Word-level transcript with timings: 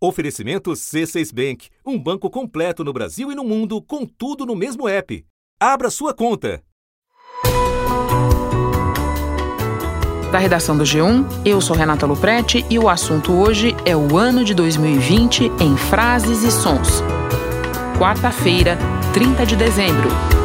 Oferecimento 0.00 0.70
C6 0.70 1.34
Bank, 1.34 1.68
um 1.84 1.98
banco 1.98 2.30
completo 2.30 2.84
no 2.84 2.92
Brasil 2.92 3.32
e 3.32 3.34
no 3.34 3.42
mundo, 3.42 3.82
com 3.82 4.06
tudo 4.06 4.46
no 4.46 4.54
mesmo 4.54 4.88
app. 4.88 5.24
Abra 5.58 5.90
sua 5.90 6.14
conta. 6.14 6.62
Da 10.30 10.38
redação 10.38 10.76
do 10.76 10.84
G1, 10.84 11.24
eu 11.44 11.60
sou 11.60 11.74
Renata 11.74 12.06
Luprete 12.06 12.64
e 12.70 12.78
o 12.78 12.88
assunto 12.88 13.32
hoje 13.32 13.74
é 13.84 13.96
o 13.96 14.16
ano 14.16 14.44
de 14.44 14.54
2020 14.54 15.50
em 15.58 15.76
frases 15.76 16.44
e 16.44 16.52
sons. 16.52 17.02
Quarta-feira, 17.98 18.78
30 19.12 19.46
de 19.46 19.56
dezembro. 19.56 20.37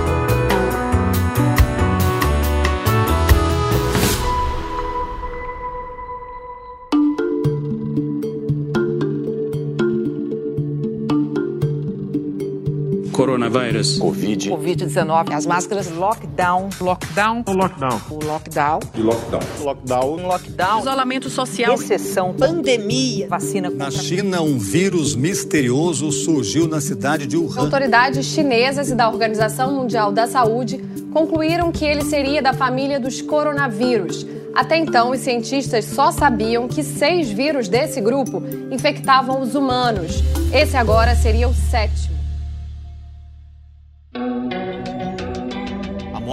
Coronavírus. 13.14 14.00
Covid. 14.00 14.50
Covid-19. 14.50 15.34
As 15.34 15.46
máscaras. 15.46 15.90
Lockdown. 15.92 16.70
Lockdown. 16.82 17.44
O 17.48 17.54
lockdown. 17.54 18.02
O 18.10 18.26
lockdown. 18.26 18.80
E 18.96 19.02
lockdown. 19.02 19.42
Lockdown. 19.62 20.28
Lockdown. 20.28 20.80
Isolamento 20.82 21.30
social. 21.30 21.78
Recessão. 21.78 22.34
Pandemia. 22.34 23.28
Vacina 23.30 23.70
Na. 23.70 23.92
China, 23.92 24.42
um 24.42 24.58
vírus 24.58 25.16
misterioso 25.16 26.12
surgiu 26.12 26.68
na 26.68 26.82
cidade 26.82 27.28
de 27.28 27.38
Wuhan. 27.38 27.62
Autoridades 27.62 28.26
chinesas 28.26 28.89
e 28.89 28.96
da 28.96 29.08
Organização 29.08 29.74
Mundial 29.74 30.11
da 30.11 30.28
Saúde 30.28 30.84
concluíram 31.14 31.72
que 31.72 31.86
ele 31.86 32.03
seria 32.03 32.42
da 32.42 32.53
família 32.53 33.00
dos 33.00 33.22
coronavírus. 33.22 34.25
Até 34.56 34.78
então, 34.78 35.11
os 35.11 35.20
cientistas 35.20 35.86
só 35.86 36.11
sabiam 36.11 36.67
que 36.67 36.84
seis 36.84 37.30
vírus 37.30 37.67
desse 37.67 38.02
grupo 38.02 38.42
infectavam 38.72 39.42
os 39.42 39.56
humanos. 39.56 40.23
Esse 40.53 40.75
agora 40.75 41.16
seria 41.16 41.48
o 41.48 41.53
sétimo. 41.53 42.22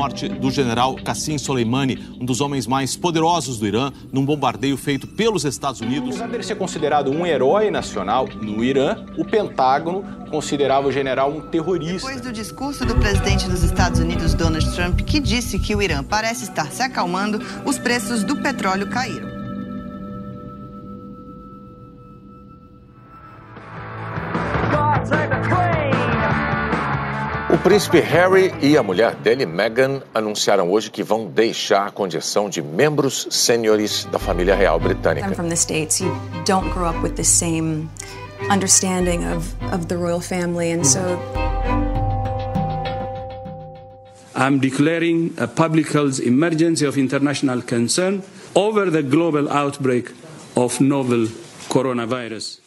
Morte 0.00 0.30
do 0.30 0.50
general 0.50 0.94
Qassim 0.94 1.36
Soleimani, 1.36 2.16
um 2.18 2.24
dos 2.24 2.40
homens 2.40 2.66
mais 2.66 2.96
poderosos 2.96 3.58
do 3.58 3.66
Irã, 3.66 3.92
num 4.10 4.24
bombardeio 4.24 4.74
feito 4.78 5.06
pelos 5.06 5.44
Estados 5.44 5.82
Unidos. 5.82 6.08
Apesar 6.08 6.28
dele 6.28 6.42
ser 6.42 6.54
considerado 6.54 7.10
um 7.10 7.26
herói 7.26 7.70
nacional 7.70 8.26
no 8.40 8.64
Irã, 8.64 8.96
o 9.18 9.26
Pentágono 9.26 10.02
considerava 10.30 10.88
o 10.88 10.92
general 10.92 11.30
um 11.30 11.42
terrorista. 11.42 12.08
Depois 12.08 12.20
do 12.22 12.32
discurso 12.32 12.86
do 12.86 12.96
presidente 12.96 13.46
dos 13.46 13.62
Estados 13.62 14.00
Unidos, 14.00 14.32
Donald 14.32 14.74
Trump, 14.74 15.00
que 15.02 15.20
disse 15.20 15.58
que 15.58 15.76
o 15.76 15.82
Irã 15.82 16.02
parece 16.02 16.44
estar 16.44 16.72
se 16.72 16.82
acalmando, 16.82 17.38
os 17.66 17.76
preços 17.76 18.24
do 18.24 18.36
petróleo 18.36 18.88
caíram. 18.88 19.29
Príncipe 27.60 28.00
Harry 28.00 28.52
e 28.62 28.76
a 28.76 28.82
mulher 28.82 29.14
dele, 29.16 29.44
Meghan, 29.44 30.02
anunciaram 30.14 30.70
hoje 30.70 30.90
que 30.90 31.02
vão 31.02 31.26
deixar 31.26 31.86
a 31.86 31.90
condição 31.90 32.48
de 32.48 32.62
membros 32.62 33.26
sêniores 33.30 34.06
da 34.10 34.18
família 34.18 34.54
real 34.54 34.78
britânica. 34.78 35.26
I'm 35.26 35.34
from 35.34 35.48
the 35.48 35.56
States. 35.56 36.00
You 36.00 36.10
don't 36.46 36.70
grow 36.72 36.88
up 36.88 37.02
with 37.02 37.14
the 37.16 37.24
same 37.24 37.88
understanding 38.50 39.24
of, 39.24 39.54
of 39.72 39.86
the 39.86 39.96
royal 39.96 40.20
family, 40.20 40.72
and 40.72 40.86
so 40.86 41.18
I'm 44.34 44.58
declaring 44.58 45.34
a 45.36 45.46
public 45.46 45.92
health 45.92 46.20
emergency 46.20 46.86
of 46.86 46.96
international 46.96 47.62
concern 47.62 48.22
over 48.54 48.90
the 48.90 49.02
global 49.02 49.48
outbreak 49.50 50.10
of 50.56 50.80
novel 50.80 51.26
coronavirus. 51.68 52.60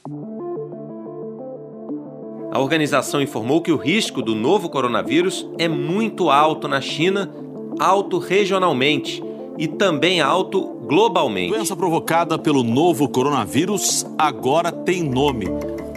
A 2.54 2.60
organização 2.60 3.20
informou 3.20 3.64
que 3.64 3.72
o 3.72 3.78
risco 3.78 4.22
do 4.22 4.36
novo 4.36 4.70
coronavírus 4.70 5.50
é 5.58 5.68
muito 5.68 6.30
alto 6.30 6.68
na 6.68 6.80
China, 6.80 7.34
alto 7.80 8.20
regionalmente 8.20 9.24
e 9.58 9.68
também 9.68 10.22
alto 10.22 10.62
globalmente. 10.62 11.52
A 11.52 11.56
doença 11.56 11.76
provocada 11.76 12.38
pelo 12.38 12.64
novo 12.64 13.10
coronavírus 13.10 14.06
agora 14.20 14.72
tem 14.72 15.02
nome: 15.02 15.48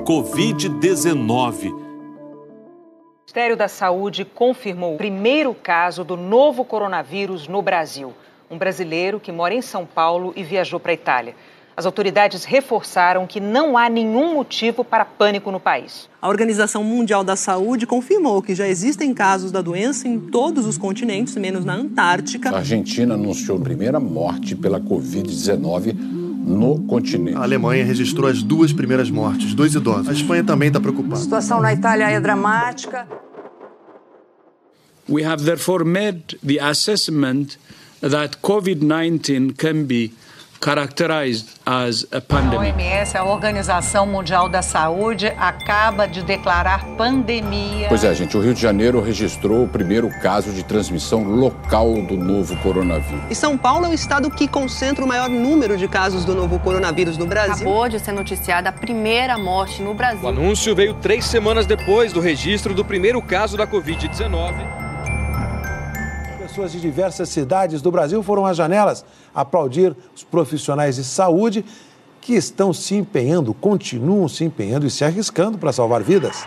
Covid-19. 0.06 1.72
O 1.72 1.76
Ministério 3.26 3.54
da 3.54 3.68
Saúde 3.68 4.24
confirmou 4.24 4.94
o 4.94 4.96
primeiro 4.96 5.52
caso 5.52 6.04
do 6.04 6.16
novo 6.16 6.64
coronavírus 6.64 7.46
no 7.46 7.60
Brasil. 7.60 8.14
Um 8.50 8.56
brasileiro 8.56 9.20
que 9.20 9.30
mora 9.30 9.52
em 9.52 9.60
São 9.60 9.84
Paulo 9.84 10.32
e 10.34 10.42
viajou 10.42 10.80
para 10.80 10.92
a 10.92 10.94
Itália. 10.94 11.34
As 11.76 11.84
autoridades 11.84 12.44
reforçaram 12.44 13.26
que 13.26 13.38
não 13.38 13.76
há 13.76 13.90
nenhum 13.90 14.32
motivo 14.34 14.82
para 14.82 15.04
pânico 15.04 15.50
no 15.50 15.60
país. 15.60 16.08
A 16.22 16.26
Organização 16.28 16.82
Mundial 16.82 17.22
da 17.22 17.36
Saúde 17.36 17.86
confirmou 17.86 18.40
que 18.40 18.54
já 18.54 18.66
existem 18.66 19.12
casos 19.12 19.52
da 19.52 19.60
doença 19.60 20.08
em 20.08 20.18
todos 20.18 20.64
os 20.64 20.78
continentes, 20.78 21.36
menos 21.36 21.66
na 21.66 21.74
Antártica. 21.74 22.48
A 22.48 22.58
Argentina 22.58 23.12
anunciou 23.12 23.58
a 23.58 23.60
primeira 23.60 24.00
morte 24.00 24.56
pela 24.56 24.80
Covid-19 24.80 25.92
no 26.46 26.80
continente. 26.84 27.36
A 27.36 27.42
Alemanha 27.42 27.84
registrou 27.84 28.30
as 28.30 28.42
duas 28.42 28.72
primeiras 28.72 29.10
mortes, 29.10 29.52
dois 29.52 29.74
idosos. 29.74 30.08
A 30.08 30.12
Espanha 30.14 30.42
também 30.42 30.68
está 30.68 30.78
A 30.78 30.82
preocupada. 30.82 31.16
situação 31.20 31.60
na 31.60 31.74
Itália 31.74 32.08
é 32.08 32.18
dramática. 32.18 33.06
We 35.08 35.24
have 35.24 35.44
therefore 35.44 35.84
made 35.84 36.38
the 36.44 36.58
assessment 36.58 37.58
that 38.00 38.38
COVID 38.42 38.80
19 38.80 39.52
can 39.54 39.84
be 39.84 40.12
characterized 40.62 41.46
as 41.64 42.06
a 42.12 42.18
A 42.18 42.20
pandemic. 42.20 42.72
OMS, 42.72 43.16
a 43.16 43.24
Organização 43.24 44.06
Mundial 44.06 44.48
da 44.48 44.62
Saúde, 44.62 45.26
acaba 45.38 46.06
de 46.06 46.22
declarar 46.22 46.84
pandemia. 46.96 47.88
Pois 47.88 48.04
é, 48.04 48.14
gente, 48.14 48.36
o 48.36 48.40
Rio 48.40 48.54
de 48.54 48.60
Janeiro 48.60 49.00
registrou 49.00 49.64
o 49.64 49.68
primeiro 49.68 50.08
caso 50.20 50.50
de 50.52 50.62
transmissão 50.62 51.24
local 51.24 51.92
do 52.02 52.16
novo 52.16 52.56
coronavírus. 52.58 53.24
E 53.30 53.34
São 53.34 53.56
Paulo 53.56 53.86
é 53.86 53.88
o 53.90 53.94
estado 53.94 54.30
que 54.30 54.48
concentra 54.48 55.04
o 55.04 55.08
maior 55.08 55.28
número 55.28 55.76
de 55.76 55.88
casos 55.88 56.24
do 56.24 56.34
novo 56.34 56.58
coronavírus 56.58 57.16
no 57.16 57.26
Brasil. 57.26 57.66
Acabou 57.66 57.88
de 57.88 57.98
ser 57.98 58.12
noticiada 58.12 58.68
a 58.68 58.72
primeira 58.72 59.38
morte 59.38 59.82
no 59.82 59.94
Brasil. 59.94 60.24
O 60.24 60.28
anúncio 60.28 60.74
veio 60.74 60.94
três 60.94 61.24
semanas 61.26 61.66
depois 61.66 62.12
do 62.12 62.20
registro 62.20 62.74
do 62.74 62.84
primeiro 62.84 63.20
caso 63.22 63.56
da 63.56 63.66
Covid-19. 63.66 64.54
Pessoas 66.38 66.72
de 66.72 66.80
diversas 66.80 67.28
cidades 67.28 67.82
do 67.82 67.90
Brasil 67.90 68.22
foram 68.22 68.46
às 68.46 68.56
janelas 68.56 69.04
aplaudir 69.36 69.94
os 70.14 70.24
profissionais 70.24 70.96
de 70.96 71.04
saúde 71.04 71.62
que 72.22 72.34
estão 72.34 72.72
se 72.72 72.96
empenhando, 72.96 73.54
continuam 73.54 74.26
se 74.26 74.42
empenhando 74.42 74.86
e 74.86 74.90
se 74.90 75.04
arriscando 75.04 75.58
para 75.58 75.72
salvar 75.72 76.02
vidas. 76.02 76.44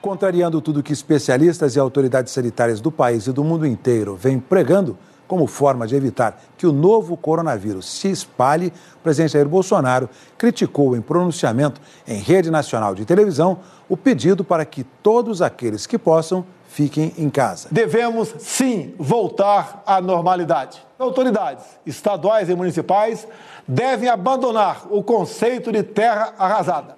Contrariando 0.00 0.62
tudo 0.62 0.82
que 0.82 0.92
especialistas 0.92 1.76
e 1.76 1.78
autoridades 1.78 2.32
sanitárias 2.32 2.80
do 2.80 2.90
país 2.90 3.26
e 3.26 3.32
do 3.32 3.44
mundo 3.44 3.66
inteiro 3.66 4.16
vêm 4.16 4.38
pregando 4.38 4.96
como 5.28 5.46
forma 5.46 5.86
de 5.86 5.94
evitar 5.94 6.40
que 6.56 6.66
o 6.66 6.72
novo 6.72 7.16
coronavírus 7.16 7.86
se 7.86 8.10
espalhe, 8.10 8.72
o 8.96 8.98
presidente 9.02 9.34
Jair 9.34 9.46
Bolsonaro 9.46 10.08
criticou 10.36 10.96
em 10.96 11.00
pronunciamento 11.02 11.80
em 12.06 12.18
rede 12.18 12.50
nacional 12.50 12.94
de 12.94 13.04
televisão 13.04 13.60
o 13.88 13.96
pedido 13.96 14.42
para 14.42 14.64
que 14.64 14.82
todos 14.82 15.42
aqueles 15.42 15.86
que 15.86 15.98
possam 15.98 16.44
fiquem 16.68 17.12
em 17.18 17.28
casa. 17.30 17.68
Devemos 17.70 18.34
sim 18.38 18.94
voltar 18.98 19.82
à 19.86 20.00
normalidade. 20.00 20.82
Autoridades 20.98 21.64
estaduais 21.86 22.48
e 22.48 22.54
municipais 22.54 23.28
devem 23.66 24.08
abandonar 24.08 24.86
o 24.90 25.02
conceito 25.02 25.70
de 25.70 25.82
terra 25.82 26.34
arrasada. 26.38 26.96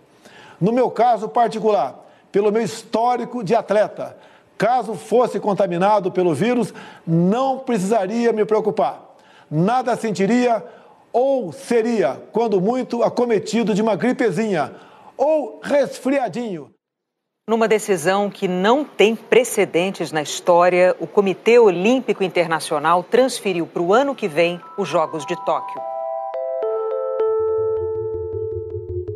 No 0.60 0.72
meu 0.72 0.90
caso 0.90 1.28
particular, 1.28 2.06
pelo 2.30 2.52
meu 2.52 2.62
histórico 2.62 3.42
de 3.42 3.54
atleta, 3.54 4.16
caso 4.60 4.92
fosse 4.92 5.40
contaminado 5.40 6.12
pelo 6.12 6.34
vírus, 6.34 6.74
não 7.06 7.60
precisaria 7.60 8.30
me 8.30 8.44
preocupar. 8.44 9.16
Nada 9.50 9.96
sentiria 9.96 10.62
ou 11.10 11.50
seria, 11.50 12.22
quando 12.30 12.60
muito, 12.60 13.02
acometido 13.02 13.72
de 13.72 13.80
uma 13.80 13.96
gripezinha 13.96 14.74
ou 15.16 15.60
resfriadinho. 15.62 16.70
Numa 17.48 17.66
decisão 17.66 18.28
que 18.28 18.46
não 18.46 18.84
tem 18.84 19.16
precedentes 19.16 20.12
na 20.12 20.20
história, 20.20 20.94
o 21.00 21.06
Comitê 21.06 21.58
Olímpico 21.58 22.22
Internacional 22.22 23.02
transferiu 23.02 23.66
para 23.66 23.80
o 23.80 23.94
ano 23.94 24.14
que 24.14 24.28
vem 24.28 24.60
os 24.76 24.86
Jogos 24.86 25.24
de 25.24 25.34
Tóquio. 25.42 25.80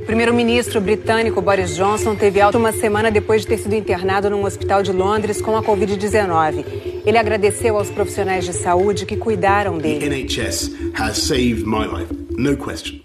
Primeiro-ministro 0.04 0.80
britânico 0.80 1.40
Boris 1.40 1.74
Johnson 1.74 2.14
teve 2.14 2.40
alta 2.40 2.58
uma 2.58 2.72
semana 2.72 3.10
depois 3.10 3.42
de 3.42 3.48
ter 3.48 3.58
sido 3.58 3.74
internado 3.74 4.30
num 4.30 4.44
hospital 4.44 4.82
de 4.82 4.92
Londres 4.92 5.40
com 5.40 5.56
a 5.56 5.62
Covid-19. 5.62 6.64
Ele 7.04 7.18
agradeceu 7.18 7.76
aos 7.76 7.90
profissionais 7.90 8.44
de 8.44 8.52
saúde 8.52 9.06
que 9.06 9.16
cuidaram 9.16 9.78
dele. 9.78 10.06
NHS 10.06 10.70
has 10.94 11.18
saved 11.18 11.66
my 11.66 11.86
life, 11.86 12.12
no 12.36 12.56
question. 12.56 13.00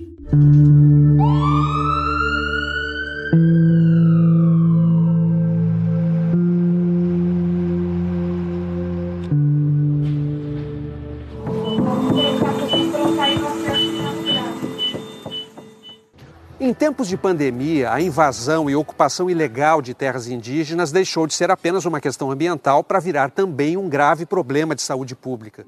Em 16.69 16.73
tempos 16.75 17.07
de 17.07 17.17
pandemia, 17.17 17.91
a 17.91 17.99
invasão 17.99 18.69
e 18.69 18.75
ocupação 18.75 19.27
ilegal 19.27 19.81
de 19.81 19.95
terras 19.95 20.27
indígenas 20.27 20.91
deixou 20.91 21.25
de 21.25 21.33
ser 21.33 21.49
apenas 21.49 21.83
uma 21.83 21.99
questão 21.99 22.29
ambiental 22.29 22.83
para 22.83 22.99
virar 22.99 23.31
também 23.31 23.75
um 23.75 23.89
grave 23.89 24.23
problema 24.23 24.75
de 24.75 24.83
saúde 24.83 25.15
pública. 25.15 25.65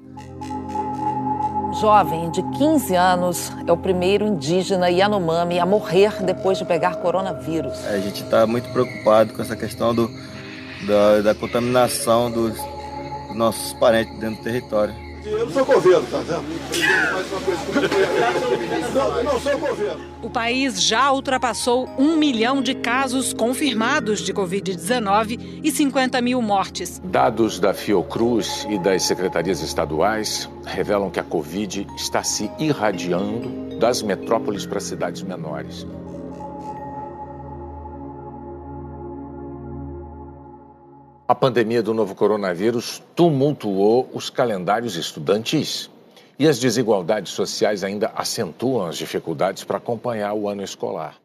Jovem 1.80 2.30
de 2.30 2.40
15 2.56 2.94
anos 2.94 3.50
é 3.66 3.72
o 3.72 3.76
primeiro 3.76 4.24
indígena 4.24 4.88
Yanomami 4.90 5.58
a 5.58 5.66
morrer 5.66 6.22
depois 6.22 6.56
de 6.56 6.64
pegar 6.64 6.94
coronavírus. 6.94 7.84
A 7.84 7.98
gente 7.98 8.22
está 8.22 8.46
muito 8.46 8.70
preocupado 8.72 9.34
com 9.34 9.42
essa 9.42 9.56
questão 9.56 9.92
do, 9.92 10.08
da, 10.86 11.20
da 11.20 11.34
contaminação 11.34 12.30
dos, 12.30 12.54
dos 13.26 13.36
nossos 13.36 13.72
parentes 13.72 14.16
dentro 14.20 14.36
do 14.36 14.44
território. 14.44 14.94
Eu 15.24 15.46
não 15.46 15.52
sou 15.52 15.64
governo, 15.64 16.06
tá 16.10 16.18
vendo? 16.18 16.42
Não, 18.94 19.24
não 19.24 19.40
sou 19.40 19.58
governo. 19.58 20.04
O 20.22 20.28
país 20.28 20.82
já 20.82 21.12
ultrapassou 21.12 21.88
um 21.96 22.16
milhão 22.16 22.60
de 22.60 22.74
casos 22.74 23.32
confirmados 23.32 24.20
de 24.20 24.34
Covid-19 24.34 25.60
e 25.62 25.70
50 25.70 26.20
mil 26.20 26.42
mortes. 26.42 27.00
Dados 27.04 27.60
da 27.60 27.72
Fiocruz 27.72 28.66
e 28.68 28.78
das 28.78 29.04
secretarias 29.04 29.62
estaduais 29.62 30.48
revelam 30.64 31.10
que 31.10 31.20
a 31.20 31.24
Covid 31.24 31.86
está 31.96 32.22
se 32.22 32.50
irradiando 32.58 33.78
das 33.78 34.02
metrópoles 34.02 34.66
para 34.66 34.80
cidades 34.80 35.22
menores. 35.22 35.86
A 41.28 41.34
pandemia 41.34 41.82
do 41.82 41.94
novo 41.94 42.14
coronavírus 42.16 43.00
tumultuou 43.14 44.10
os 44.12 44.28
calendários 44.28 44.96
estudantis. 44.96 45.88
E 46.36 46.48
as 46.48 46.58
desigualdades 46.58 47.32
sociais 47.32 47.84
ainda 47.84 48.10
acentuam 48.16 48.86
as 48.86 48.98
dificuldades 48.98 49.62
para 49.62 49.78
acompanhar 49.78 50.34
o 50.34 50.48
ano 50.48 50.62
escolar. 50.62 51.21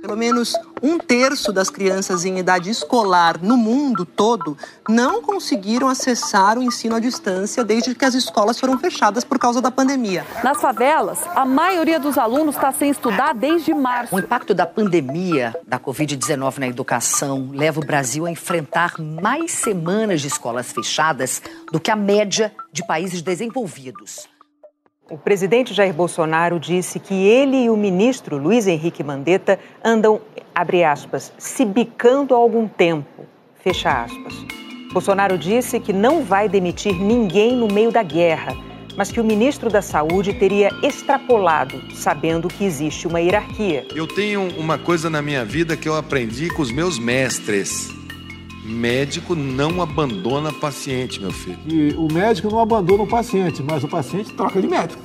Pelo 0.00 0.16
menos 0.16 0.54
um 0.82 0.98
terço 0.98 1.52
das 1.52 1.70
crianças 1.70 2.24
em 2.24 2.38
idade 2.38 2.70
escolar 2.70 3.38
no 3.42 3.56
mundo 3.56 4.04
todo 4.04 4.56
não 4.88 5.22
conseguiram 5.22 5.88
acessar 5.88 6.58
o 6.58 6.62
ensino 6.62 6.94
à 6.94 7.00
distância 7.00 7.64
desde 7.64 7.94
que 7.94 8.04
as 8.04 8.14
escolas 8.14 8.58
foram 8.58 8.78
fechadas 8.78 9.24
por 9.24 9.38
causa 9.38 9.60
da 9.60 9.70
pandemia. 9.70 10.24
Nas 10.42 10.60
favelas, 10.60 11.18
a 11.34 11.44
maioria 11.44 11.98
dos 11.98 12.16
alunos 12.16 12.54
está 12.54 12.72
sem 12.72 12.90
estudar 12.90 13.34
desde 13.34 13.74
março. 13.74 14.14
O 14.14 14.18
impacto 14.18 14.54
da 14.54 14.66
pandemia 14.66 15.54
da 15.66 15.78
Covid-19 15.78 16.58
na 16.58 16.68
educação 16.68 17.50
leva 17.52 17.80
o 17.80 17.84
Brasil 17.84 18.26
a 18.26 18.30
enfrentar 18.30 18.94
mais 18.98 19.52
semanas 19.52 20.20
de 20.20 20.28
escolas 20.28 20.72
fechadas 20.72 21.42
do 21.72 21.80
que 21.80 21.90
a 21.90 21.96
média 21.96 22.52
de 22.72 22.86
países 22.86 23.22
desenvolvidos. 23.22 24.28
O 25.10 25.16
presidente 25.16 25.72
Jair 25.72 25.94
Bolsonaro 25.94 26.60
disse 26.60 27.00
que 27.00 27.14
ele 27.14 27.64
e 27.64 27.70
o 27.70 27.76
ministro 27.78 28.36
Luiz 28.36 28.66
Henrique 28.66 29.02
Mandetta 29.02 29.58
andam, 29.82 30.20
abre 30.54 30.84
aspas, 30.84 31.32
se 31.38 31.64
bicando 31.64 32.34
há 32.34 32.36
algum 32.36 32.68
tempo, 32.68 33.24
fecha 33.54 34.02
aspas. 34.02 34.34
Bolsonaro 34.92 35.38
disse 35.38 35.80
que 35.80 35.94
não 35.94 36.22
vai 36.22 36.46
demitir 36.46 36.94
ninguém 36.94 37.56
no 37.56 37.68
meio 37.68 37.90
da 37.90 38.02
guerra, 38.02 38.54
mas 38.98 39.10
que 39.10 39.18
o 39.18 39.24
ministro 39.24 39.70
da 39.70 39.80
Saúde 39.80 40.34
teria 40.34 40.68
extrapolado, 40.82 41.80
sabendo 41.94 42.48
que 42.48 42.64
existe 42.64 43.06
uma 43.06 43.18
hierarquia. 43.18 43.86
Eu 43.94 44.06
tenho 44.06 44.46
uma 44.58 44.76
coisa 44.76 45.08
na 45.08 45.22
minha 45.22 45.42
vida 45.42 45.74
que 45.74 45.88
eu 45.88 45.96
aprendi 45.96 46.50
com 46.50 46.60
os 46.60 46.70
meus 46.70 46.98
mestres. 46.98 47.97
Médico 48.68 49.34
não 49.34 49.80
abandona 49.80 50.52
paciente, 50.52 51.18
meu 51.18 51.32
filho. 51.32 51.58
E 51.66 51.94
o 51.94 52.06
médico 52.12 52.50
não 52.50 52.60
abandona 52.60 53.02
o 53.02 53.06
paciente, 53.06 53.62
mas 53.62 53.82
o 53.82 53.88
paciente 53.88 54.34
troca 54.34 54.60
de 54.60 54.68
médico. 54.68 55.02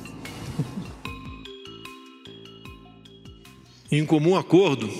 Em 3.90 4.04
comum 4.04 4.36
acordo, 4.36 4.90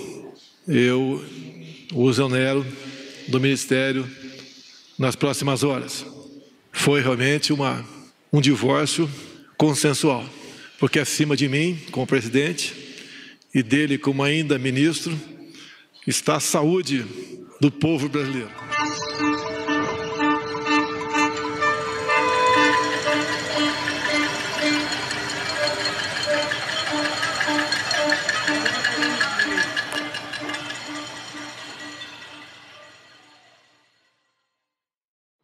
eu 0.67 1.23
o 1.93 2.09
exonero 2.09 2.65
do 3.27 3.39
Ministério 3.39 4.09
nas 4.97 5.15
próximas 5.15 5.63
horas. 5.63 6.05
Foi 6.71 7.01
realmente 7.01 7.53
uma, 7.53 7.85
um 8.33 8.41
divórcio 8.41 9.09
consensual, 9.57 10.25
porque 10.79 10.97
acima 10.97 11.37
de 11.37 11.47
mim, 11.47 11.79
como 11.91 12.07
presidente, 12.07 12.73
e 13.53 13.61
dele 13.61 13.97
como 13.97 14.23
ainda 14.23 14.57
ministro, 14.57 15.17
está 16.07 16.37
a 16.37 16.39
saúde 16.39 17.05
do 17.59 17.71
povo 17.71 18.09
brasileiro. 18.09 18.49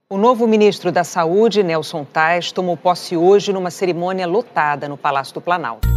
O 0.09 0.17
novo 0.17 0.45
ministro 0.45 0.91
da 0.91 1.05
Saúde, 1.05 1.63
Nelson 1.63 2.03
Tais, 2.03 2.51
tomou 2.51 2.75
posse 2.75 3.15
hoje 3.15 3.53
numa 3.53 3.71
cerimônia 3.71 4.27
lotada 4.27 4.89
no 4.89 4.97
Palácio 4.97 5.33
do 5.33 5.41
Planalto. 5.41 5.87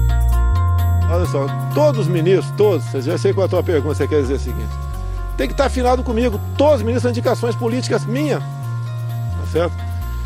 Olha 1.11 1.26
só, 1.26 1.46
todos 1.75 2.02
os 2.02 2.08
ministros, 2.08 2.56
todos, 2.56 3.05
já 3.05 3.19
sei 3.19 3.34
qual 3.34 3.44
é 3.44 3.46
a 3.46 3.50
tua 3.50 3.62
pergunta, 3.62 3.96
você 3.96 4.06
quer 4.06 4.22
dizer 4.22 4.34
o 4.34 4.38
seguinte 4.38 4.94
tem 5.36 5.46
que 5.46 5.54
estar 5.54 5.66
afinado 5.66 6.02
comigo. 6.02 6.40
Todos 6.56 6.76
os 6.76 6.82
ministros 6.82 7.02
são 7.02 7.10
indicações 7.10 7.56
políticas 7.56 8.04
minhas. 8.04 8.42
Tá 8.42 9.46
certo? 9.50 9.75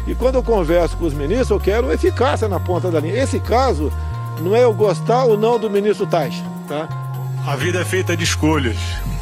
E 0.06 0.14
quando 0.14 0.36
eu 0.36 0.42
converso 0.42 0.96
com 0.96 1.04
os 1.04 1.14
ministros, 1.14 1.50
eu 1.50 1.60
quero 1.60 1.92
eficácia 1.92 2.48
na 2.48 2.58
ponta 2.58 2.90
da 2.90 3.00
linha. 3.00 3.22
Esse 3.22 3.38
caso 3.40 3.92
não 4.40 4.54
é 4.54 4.64
eu 4.64 4.72
gostar 4.72 5.24
ou 5.24 5.36
não 5.36 5.58
do 5.58 5.68
ministro 5.68 6.06
Tais, 6.06 6.42
tá? 6.66 6.88
A 7.46 7.56
vida 7.56 7.80
é 7.80 7.84
feita 7.84 8.16
de 8.16 8.24
escolhas. 8.24 8.76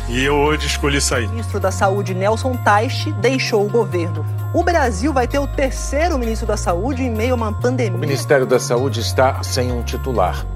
E 0.09 0.25
eu 0.25 0.37
hoje 0.37 0.67
escolhi 0.69 1.01
sair. 1.01 1.27
O 1.27 1.31
ministro 1.31 1.59
da 1.59 1.73
Saúde, 1.73 2.15
Nelson 2.15 2.57
Teich, 2.57 3.11
deixou 3.15 3.67
o 3.67 3.69
governo. 3.69 4.25
O 4.55 4.63
Brasil 4.63 5.13
vai 5.13 5.27
ter 5.27 5.41
o 5.41 5.49
terceiro 5.49 6.17
ministro 6.17 6.47
da 6.47 6.57
Saúde 6.57 7.03
em 7.03 7.11
meio 7.11 7.33
a 7.33 7.37
uma 7.37 7.53
pandemia. 7.53 7.97
O 7.97 8.01
Ministério 8.01 8.47
da 8.47 8.61
Saúde 8.61 9.01
está 9.01 9.43
sem 9.43 9.73
um 9.73 9.83
titular. 9.83 10.47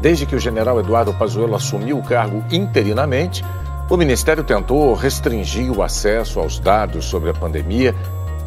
Desde 0.00 0.26
que 0.26 0.34
o 0.34 0.40
general 0.40 0.80
Eduardo 0.80 1.14
Pazuello 1.14 1.54
assumiu 1.54 1.98
o 1.98 2.02
cargo 2.02 2.42
interinamente, 2.50 3.44
o 3.90 3.96
Ministério 3.96 4.44
tentou 4.44 4.94
restringir 4.94 5.76
o 5.76 5.82
acesso 5.82 6.38
aos 6.38 6.60
dados 6.60 7.06
sobre 7.06 7.30
a 7.30 7.34
pandemia 7.34 7.92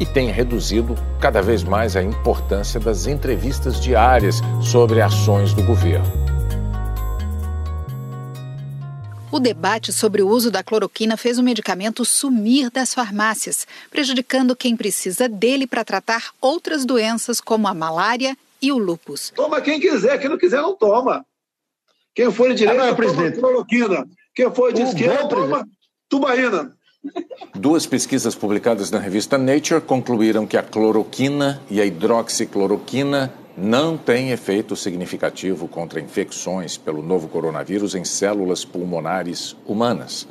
e 0.00 0.06
tem 0.06 0.30
reduzido 0.30 0.94
cada 1.20 1.42
vez 1.42 1.62
mais 1.62 1.96
a 1.96 2.02
importância 2.02 2.80
das 2.80 3.06
entrevistas 3.06 3.78
diárias 3.78 4.40
sobre 4.62 5.02
ações 5.02 5.52
do 5.52 5.62
governo. 5.62 6.24
O 9.30 9.38
debate 9.38 9.92
sobre 9.92 10.22
o 10.22 10.28
uso 10.28 10.50
da 10.50 10.62
cloroquina 10.62 11.16
fez 11.16 11.38
o 11.38 11.42
medicamento 11.42 12.06
sumir 12.06 12.70
das 12.70 12.94
farmácias, 12.94 13.66
prejudicando 13.90 14.56
quem 14.56 14.74
precisa 14.74 15.28
dele 15.28 15.66
para 15.66 15.84
tratar 15.84 16.30
outras 16.40 16.86
doenças 16.86 17.38
como 17.38 17.68
a 17.68 17.74
malária 17.74 18.34
e 18.62 18.72
o 18.72 18.78
lúpus. 18.78 19.30
Toma 19.36 19.60
quem 19.60 19.78
quiser, 19.78 20.18
quem 20.18 20.30
não 20.30 20.38
quiser 20.38 20.62
não 20.62 20.74
toma. 20.74 21.22
Quem 22.14 22.30
for 22.32 22.48
de 22.48 22.54
direita, 22.54 22.90
ah, 22.90 22.94
toma 22.94 23.32
cloroquina. 23.32 24.06
Quem 24.34 24.50
foi 24.50 24.72
de 24.72 24.82
esquerda, 24.82 25.28
toma 25.28 25.64
tubaína. 26.08 26.72
Duas 27.54 27.86
pesquisas 27.86 28.34
publicadas 28.34 28.90
na 28.90 28.98
revista 28.98 29.38
Nature 29.38 29.80
concluíram 29.80 30.44
que 30.44 30.56
a 30.56 30.62
cloroquina 30.62 31.62
e 31.70 31.80
a 31.80 31.86
hidroxicloroquina 31.86 33.32
não 33.56 33.96
têm 33.96 34.30
efeito 34.30 34.74
significativo 34.74 35.68
contra 35.68 36.00
infecções 36.00 36.76
pelo 36.76 37.00
novo 37.00 37.28
coronavírus 37.28 37.94
em 37.94 38.04
células 38.04 38.64
pulmonares 38.64 39.54
humanas. 39.64 40.26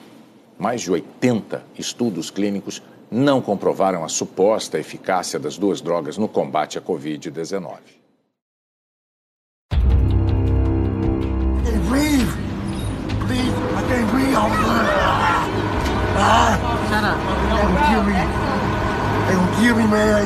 Mais 0.60 0.82
de 0.82 0.92
80 0.92 1.64
estudos 1.80 2.30
clínicos 2.30 2.82
não 3.10 3.42
comprovaram 3.42 4.04
a 4.04 4.10
suposta 4.10 4.78
eficácia 4.78 5.40
das 5.40 5.58
duas 5.58 5.80
drogas 5.80 6.18
no 6.18 6.28
combate 6.28 6.78
à 6.78 6.82
Covid-19. 6.82 8.03
Ah, 16.26 16.58
Shut 16.88 17.04
up. 17.04 17.18
They 17.50 17.58
gonna 17.62 17.84
kill 17.90 18.04
me. 18.04 18.14
They 19.28 19.36
gonna 19.36 19.56
kill 19.60 19.76
me, 19.76 19.86
man. 19.88 20.24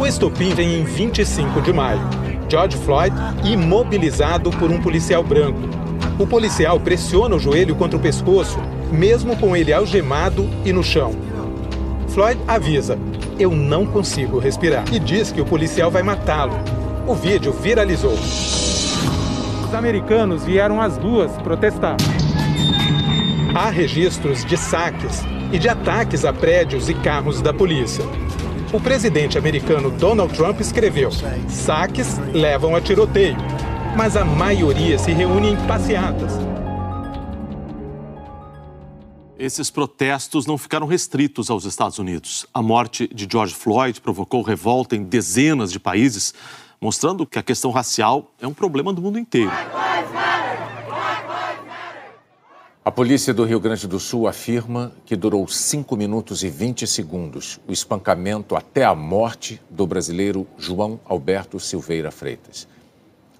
O 0.00 0.06
estopim 0.06 0.54
vem 0.54 0.80
em 0.80 0.84
25 0.84 1.60
de 1.60 1.72
maio. 1.74 2.00
George 2.48 2.78
Floyd 2.78 3.14
imobilizado 3.44 4.50
por 4.50 4.70
um 4.70 4.80
policial 4.80 5.22
branco. 5.22 5.60
O 6.18 6.26
policial 6.26 6.80
pressiona 6.80 7.36
o 7.36 7.38
joelho 7.38 7.74
contra 7.74 7.98
o 7.98 8.00
pescoço, 8.00 8.58
mesmo 8.90 9.36
com 9.36 9.54
ele 9.54 9.72
algemado 9.72 10.48
e 10.64 10.72
no 10.72 10.82
chão. 10.82 11.14
Floyd 12.08 12.40
avisa: 12.48 12.98
Eu 13.38 13.50
não 13.50 13.84
consigo 13.84 14.38
respirar. 14.38 14.84
E 14.90 14.98
diz 14.98 15.30
que 15.30 15.40
o 15.40 15.44
policial 15.44 15.90
vai 15.90 16.02
matá-lo. 16.02 16.58
O 17.06 17.14
vídeo 17.14 17.52
viralizou 17.52 18.16
americanos 19.74 20.44
vieram 20.44 20.80
às 20.80 20.96
ruas 20.96 21.30
protestar. 21.42 21.96
Há 23.56 23.70
registros 23.70 24.44
de 24.44 24.56
saques 24.56 25.22
e 25.52 25.60
de 25.60 25.68
ataques 25.68 26.24
a 26.24 26.32
prédios 26.32 26.88
e 26.88 26.94
carros 26.94 27.40
da 27.40 27.54
polícia. 27.54 28.04
O 28.72 28.80
presidente 28.80 29.38
americano 29.38 29.92
Donald 29.92 30.34
Trump 30.34 30.60
escreveu: 30.60 31.10
saques 31.48 32.18
levam 32.32 32.74
a 32.74 32.80
tiroteio. 32.80 33.36
mas 33.96 34.16
a 34.16 34.24
maioria 34.24 34.98
se 34.98 35.12
reúne 35.12 35.50
em 35.50 35.56
passeatas. 35.68 36.32
Esses 39.38 39.70
protestos 39.70 40.46
não 40.46 40.58
ficaram 40.58 40.84
restritos 40.84 41.48
aos 41.48 41.64
Estados 41.64 42.00
Unidos. 42.00 42.44
A 42.52 42.60
morte 42.60 43.08
de 43.14 43.28
George 43.30 43.54
Floyd 43.54 44.00
provocou 44.00 44.42
revolta 44.42 44.96
em 44.96 45.04
dezenas 45.04 45.70
de 45.70 45.78
países, 45.78 46.34
mostrando 46.80 47.24
que 47.24 47.38
a 47.38 47.42
questão 47.42 47.70
racial 47.70 48.32
é 48.40 48.48
um 48.48 48.54
problema 48.54 48.92
do 48.92 49.00
mundo 49.00 49.16
inteiro. 49.16 49.52
A 52.86 52.90
polícia 52.90 53.32
do 53.32 53.44
Rio 53.44 53.58
Grande 53.58 53.88
do 53.88 53.98
Sul 53.98 54.28
afirma 54.28 54.92
que 55.06 55.16
durou 55.16 55.48
5 55.48 55.96
minutos 55.96 56.44
e 56.44 56.50
20 56.50 56.86
segundos 56.86 57.58
o 57.66 57.72
espancamento 57.72 58.54
até 58.54 58.84
a 58.84 58.94
morte 58.94 59.58
do 59.70 59.86
brasileiro 59.86 60.46
João 60.58 61.00
Alberto 61.06 61.58
Silveira 61.58 62.10
Freitas. 62.10 62.68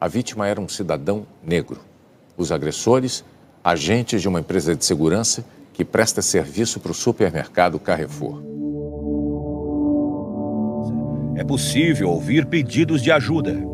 A 0.01 0.09
vítima 0.09 0.49
era 0.49 0.59
um 0.59 0.67
cidadão 0.67 1.27
negro. 1.43 1.83
Os 2.39 2.51
agressores, 2.51 3.23
agentes 3.63 4.23
de 4.23 4.29
uma 4.29 4.41
empresa 4.41 4.75
de 4.75 4.83
segurança 4.83 5.45
que 5.75 5.85
presta 5.85 6.23
serviço 6.23 6.81
para 6.81 6.93
o 6.93 6.95
supermercado 6.95 7.79
Carrefour. 7.79 8.43
É 11.37 11.45
possível 11.45 12.09
ouvir 12.09 12.47
pedidos 12.47 13.03
de 13.03 13.13
ajuda. 13.13 13.74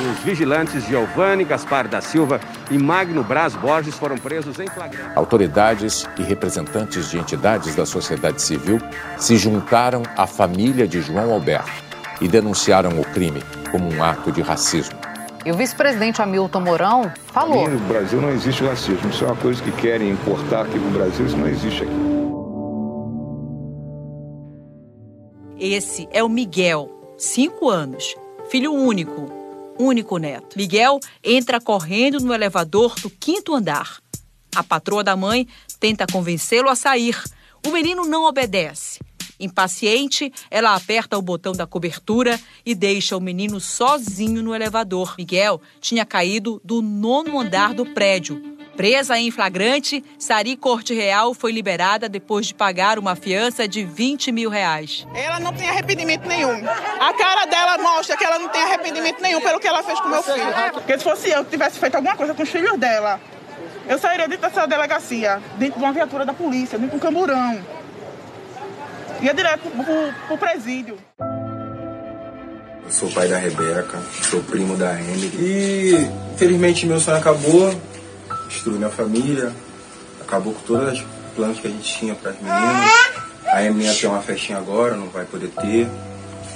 Os 0.00 0.18
vigilantes 0.20 0.84
Giovanni 0.86 1.44
Gaspar 1.44 1.86
da 1.86 2.00
Silva 2.00 2.40
e 2.70 2.78
Magno 2.78 3.22
Braz 3.22 3.54
Borges 3.54 3.94
foram 3.94 4.16
presos 4.16 4.58
em 4.58 4.66
flagrante. 4.66 5.10
Autoridades 5.14 6.08
e 6.18 6.22
representantes 6.22 7.10
de 7.10 7.18
entidades 7.18 7.76
da 7.76 7.84
sociedade 7.84 8.40
civil 8.40 8.80
se 9.18 9.36
juntaram 9.36 10.02
à 10.16 10.26
família 10.26 10.88
de 10.88 11.02
João 11.02 11.30
Alberto 11.30 11.70
e 12.18 12.28
denunciaram 12.28 12.98
o 12.98 13.04
crime 13.04 13.42
como 13.70 13.92
um 13.92 14.02
ato 14.02 14.32
de 14.32 14.40
racismo. 14.40 14.98
E 15.44 15.52
o 15.52 15.54
vice-presidente 15.54 16.22
Hamilton 16.22 16.60
Mourão 16.60 17.12
falou. 17.26 17.68
No 17.68 17.78
Brasil 17.80 18.22
não 18.22 18.30
existe 18.30 18.64
racismo. 18.64 19.10
Isso 19.10 19.24
é 19.24 19.26
uma 19.26 19.36
coisa 19.36 19.62
que 19.62 19.72
querem 19.72 20.10
importar 20.10 20.62
aqui 20.62 20.78
no 20.78 20.90
Brasil, 20.90 21.26
isso 21.26 21.36
não 21.36 21.46
existe 21.46 21.82
aqui. 21.82 22.10
Esse 25.58 26.08
é 26.10 26.22
o 26.22 26.28
Miguel, 26.28 26.88
cinco 27.18 27.68
anos, 27.68 28.14
filho 28.48 28.72
único 28.72 29.39
único 29.80 30.18
neto. 30.18 30.56
Miguel 30.56 31.00
entra 31.24 31.60
correndo 31.60 32.20
no 32.20 32.34
elevador 32.34 32.94
do 33.00 33.10
quinto 33.10 33.54
andar. 33.54 34.00
A 34.54 34.62
patroa 34.62 35.02
da 35.02 35.16
mãe 35.16 35.48
tenta 35.78 36.06
convencê-lo 36.06 36.68
a 36.68 36.74
sair. 36.74 37.16
O 37.66 37.70
menino 37.70 38.04
não 38.04 38.24
obedece. 38.24 38.98
Impaciente, 39.38 40.30
ela 40.50 40.74
aperta 40.74 41.16
o 41.16 41.22
botão 41.22 41.52
da 41.52 41.66
cobertura 41.66 42.38
e 42.64 42.74
deixa 42.74 43.16
o 43.16 43.20
menino 43.20 43.58
sozinho 43.58 44.42
no 44.42 44.54
elevador. 44.54 45.14
Miguel 45.16 45.62
tinha 45.80 46.04
caído 46.04 46.60
do 46.62 46.82
nono 46.82 47.40
andar 47.40 47.72
do 47.72 47.86
prédio. 47.86 48.49
Presa 48.80 49.18
em 49.18 49.30
flagrante, 49.30 50.02
Sari 50.18 50.56
Corte 50.56 50.94
Real 50.94 51.34
foi 51.34 51.52
liberada 51.52 52.08
depois 52.08 52.46
de 52.46 52.54
pagar 52.54 52.98
uma 52.98 53.14
fiança 53.14 53.68
de 53.68 53.84
20 53.84 54.32
mil 54.32 54.48
reais. 54.48 55.06
Ela 55.14 55.38
não 55.38 55.52
tem 55.52 55.68
arrependimento 55.68 56.26
nenhum. 56.26 56.66
A 56.98 57.12
cara 57.12 57.44
dela 57.44 57.76
mostra 57.76 58.16
que 58.16 58.24
ela 58.24 58.38
não 58.38 58.48
tem 58.48 58.62
arrependimento 58.62 59.20
nenhum 59.20 59.42
pelo 59.42 59.60
que 59.60 59.68
ela 59.68 59.82
fez 59.82 60.00
com 60.00 60.08
meu 60.08 60.22
filho. 60.22 60.46
Porque 60.72 60.96
se 60.96 61.04
fosse 61.04 61.28
eu 61.28 61.44
que 61.44 61.50
tivesse 61.50 61.78
feito 61.78 61.94
alguma 61.96 62.16
coisa 62.16 62.32
com 62.32 62.42
os 62.42 62.48
filhos 62.48 62.78
dela, 62.78 63.20
eu 63.86 63.98
sairia 63.98 64.26
dentro 64.26 64.48
dessa 64.48 64.66
delegacia, 64.66 65.42
dentro 65.58 65.78
de 65.78 65.84
uma 65.84 65.92
viatura 65.92 66.24
da 66.24 66.32
polícia, 66.32 66.78
dentro 66.78 66.92
de 66.92 66.96
um 66.96 67.00
camburão. 67.06 67.62
Ia 69.20 69.34
direto 69.34 69.60
pro, 69.60 69.84
pro, 69.84 70.14
pro 70.26 70.38
presídio. 70.38 70.96
Eu 72.82 72.90
sou 72.90 73.10
pai 73.10 73.28
da 73.28 73.36
Rebeca, 73.36 73.98
sou 74.22 74.42
primo 74.42 74.74
da 74.74 74.98
Emily. 74.98 75.30
E 75.38 76.32
infelizmente 76.32 76.86
meu 76.86 76.98
sonho 76.98 77.18
acabou 77.18 77.78
destruiu 78.50 78.78
minha 78.78 78.90
família, 78.90 79.52
acabou 80.20 80.52
com 80.52 80.60
todos 80.60 81.00
os 81.00 81.06
planos 81.34 81.58
que 81.58 81.66
a 81.66 81.70
gente 81.70 81.98
tinha 81.98 82.14
para 82.14 82.32
as 82.32 82.36
meninas. 82.36 82.90
A 83.46 83.64
Emily 83.64 83.86
ia 83.86 83.94
ter 83.94 84.06
uma 84.06 84.20
festinha 84.20 84.58
agora, 84.58 84.94
não 84.94 85.08
vai 85.08 85.24
poder 85.24 85.48
ter. 85.48 85.88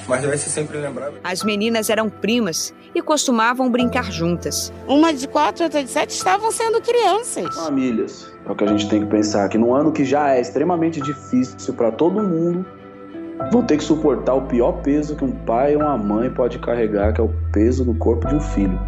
Mas 0.07 0.23
vai 0.23 0.37
ser 0.37 0.51
sempre 0.51 0.77
lembrado. 0.79 1.15
As 1.25 1.43
meninas 1.43 1.89
eram 1.89 2.11
primas 2.11 2.75
e 2.95 3.01
costumavam 3.01 3.71
brincar 3.71 4.13
juntas. 4.13 4.73
Uma 4.87 5.15
de 5.15 5.27
quatro, 5.27 5.65
outra 5.65 5.83
de 5.83 5.91
sete 5.91 6.11
estavam 6.11 6.53
sendo 6.53 6.81
crianças. 6.83 7.55
Famílias. 7.55 8.31
É 8.47 8.53
o 8.53 8.55
que 8.55 8.65
a 8.65 8.67
gente 8.67 8.89
tem 8.89 9.01
que 9.01 9.07
pensar, 9.07 9.49
que 9.49 9.57
num 9.57 9.75
ano 9.75 9.91
que 9.91 10.05
já 10.05 10.35
é 10.35 10.41
extremamente 10.41 11.01
difícil 11.01 11.73
para 11.73 11.91
todo 11.91 12.23
mundo, 12.23 12.67
vão 13.51 13.63
ter 13.63 13.79
que 13.79 13.85
suportar 13.85 14.35
o 14.35 14.43
pior 14.43 14.73
peso 14.83 15.17
que 15.17 15.25
um 15.25 15.33
pai 15.33 15.75
ou 15.75 15.83
uma 15.83 15.97
mãe 15.97 16.31
pode 16.31 16.59
carregar, 16.59 17.15
que 17.15 17.21
é 17.21 17.25
o 17.25 17.35
peso 17.51 17.85
do 17.85 17.95
corpo 17.95 18.29
de 18.29 18.35
um 18.35 18.41
filho, 18.41 18.79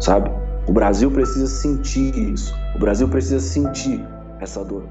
sabe? 0.00 0.30
O 0.66 0.72
Brasil 0.72 1.10
precisa 1.10 1.46
sentir 1.46 2.16
isso. 2.16 2.54
O 2.74 2.78
Brasil 2.78 3.06
precisa 3.08 3.40
sentir 3.40 4.00
essa 4.40 4.64
dor. 4.64 4.88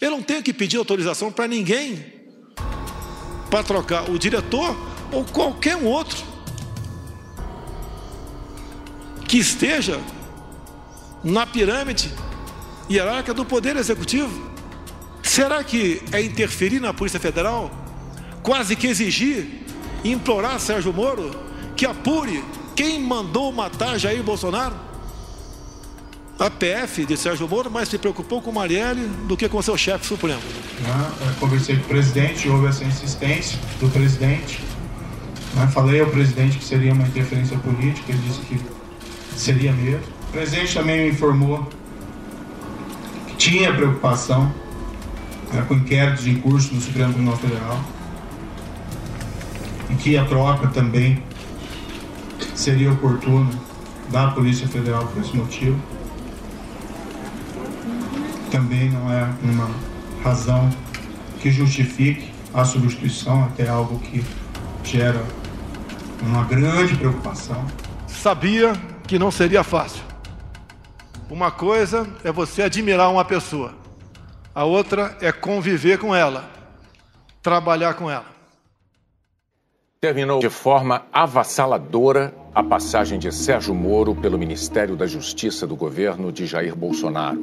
Eu 0.00 0.10
não 0.10 0.22
tenho 0.22 0.42
que 0.42 0.52
pedir 0.52 0.76
autorização 0.78 1.30
para 1.30 1.46
ninguém 1.46 2.04
para 3.50 3.62
trocar 3.62 4.10
o 4.10 4.18
diretor 4.18 4.76
ou 5.12 5.24
qualquer 5.24 5.76
um 5.76 5.86
outro 5.86 6.24
que 9.28 9.38
esteja 9.38 10.00
na 11.22 11.46
pirâmide 11.46 12.12
hierárquica 12.90 13.34
do 13.34 13.44
Poder 13.44 13.76
Executivo. 13.76 14.52
Será 15.22 15.62
que 15.62 16.02
é 16.12 16.22
interferir 16.22 16.80
na 16.80 16.92
Polícia 16.92 17.20
Federal? 17.20 17.70
Quase 18.42 18.76
que 18.76 18.86
exigir, 18.86 19.64
implorar 20.04 20.60
Sérgio 20.60 20.92
Moro 20.92 21.43
que 21.76 21.86
apure 21.86 22.44
quem 22.74 23.00
mandou 23.00 23.52
matar 23.52 23.98
Jair 23.98 24.22
Bolsonaro? 24.22 24.74
A 26.38 26.50
PF 26.50 27.06
de 27.06 27.16
Sérgio 27.16 27.48
Moro 27.48 27.70
mais 27.70 27.88
se 27.88 27.96
preocupou 27.96 28.42
com 28.42 28.50
Marielle 28.50 29.06
do 29.28 29.36
que 29.36 29.48
com 29.48 29.62
seu 29.62 29.76
chefe 29.76 30.04
supremo. 30.06 30.40
Eu 30.84 31.34
conversei 31.38 31.76
com 31.76 31.82
o 31.82 31.88
presidente, 31.88 32.48
houve 32.48 32.66
essa 32.66 32.82
insistência 32.84 33.58
do 33.78 33.88
presidente. 33.88 34.60
Falei 35.72 36.00
ao 36.00 36.08
presidente 36.08 36.58
que 36.58 36.64
seria 36.64 36.92
uma 36.92 37.06
interferência 37.06 37.56
política, 37.58 38.10
ele 38.10 38.20
disse 38.26 38.40
que 38.40 38.60
seria 39.36 39.72
mesmo. 39.72 40.02
O 40.28 40.32
presidente 40.32 40.74
também 40.74 41.04
me 41.04 41.10
informou 41.10 41.68
que 43.28 43.36
tinha 43.36 43.72
preocupação 43.72 44.52
né, 45.52 45.64
com 45.68 45.74
inquéritos 45.74 46.26
em 46.26 46.34
curso 46.34 46.74
no 46.74 46.80
Supremo 46.80 47.12
Tribunal 47.12 47.36
Federal 47.36 47.80
e 49.90 49.94
que 49.94 50.16
a 50.18 50.24
troca 50.24 50.66
também 50.68 51.22
seria 52.54 52.92
oportuno 52.92 53.50
da 54.10 54.28
Polícia 54.28 54.68
Federal 54.68 55.06
por 55.06 55.22
esse 55.22 55.36
motivo. 55.36 55.80
Também 58.50 58.90
não 58.90 59.12
é 59.12 59.28
uma 59.42 59.70
razão 60.22 60.70
que 61.40 61.50
justifique 61.50 62.32
a 62.52 62.64
substituição, 62.64 63.44
até 63.44 63.68
algo 63.68 63.98
que 63.98 64.24
gera 64.84 65.22
uma 66.22 66.44
grande 66.44 66.96
preocupação. 66.96 67.66
Sabia 68.06 68.72
que 69.06 69.18
não 69.18 69.30
seria 69.30 69.62
fácil. 69.64 70.02
Uma 71.28 71.50
coisa 71.50 72.06
é 72.22 72.30
você 72.30 72.62
admirar 72.62 73.10
uma 73.10 73.24
pessoa, 73.24 73.74
a 74.54 74.64
outra 74.64 75.16
é 75.20 75.32
conviver 75.32 75.98
com 75.98 76.14
ela, 76.14 76.48
trabalhar 77.42 77.94
com 77.94 78.08
ela. 78.08 78.26
Terminou 80.00 80.38
de 80.38 80.50
forma 80.50 81.02
avassaladora 81.12 82.32
a 82.54 82.62
passagem 82.62 83.18
de 83.18 83.32
Sérgio 83.34 83.74
Moro 83.74 84.14
pelo 84.14 84.38
Ministério 84.38 84.94
da 84.94 85.08
Justiça 85.08 85.66
do 85.66 85.74
governo 85.74 86.30
de 86.30 86.46
Jair 86.46 86.76
Bolsonaro. 86.76 87.42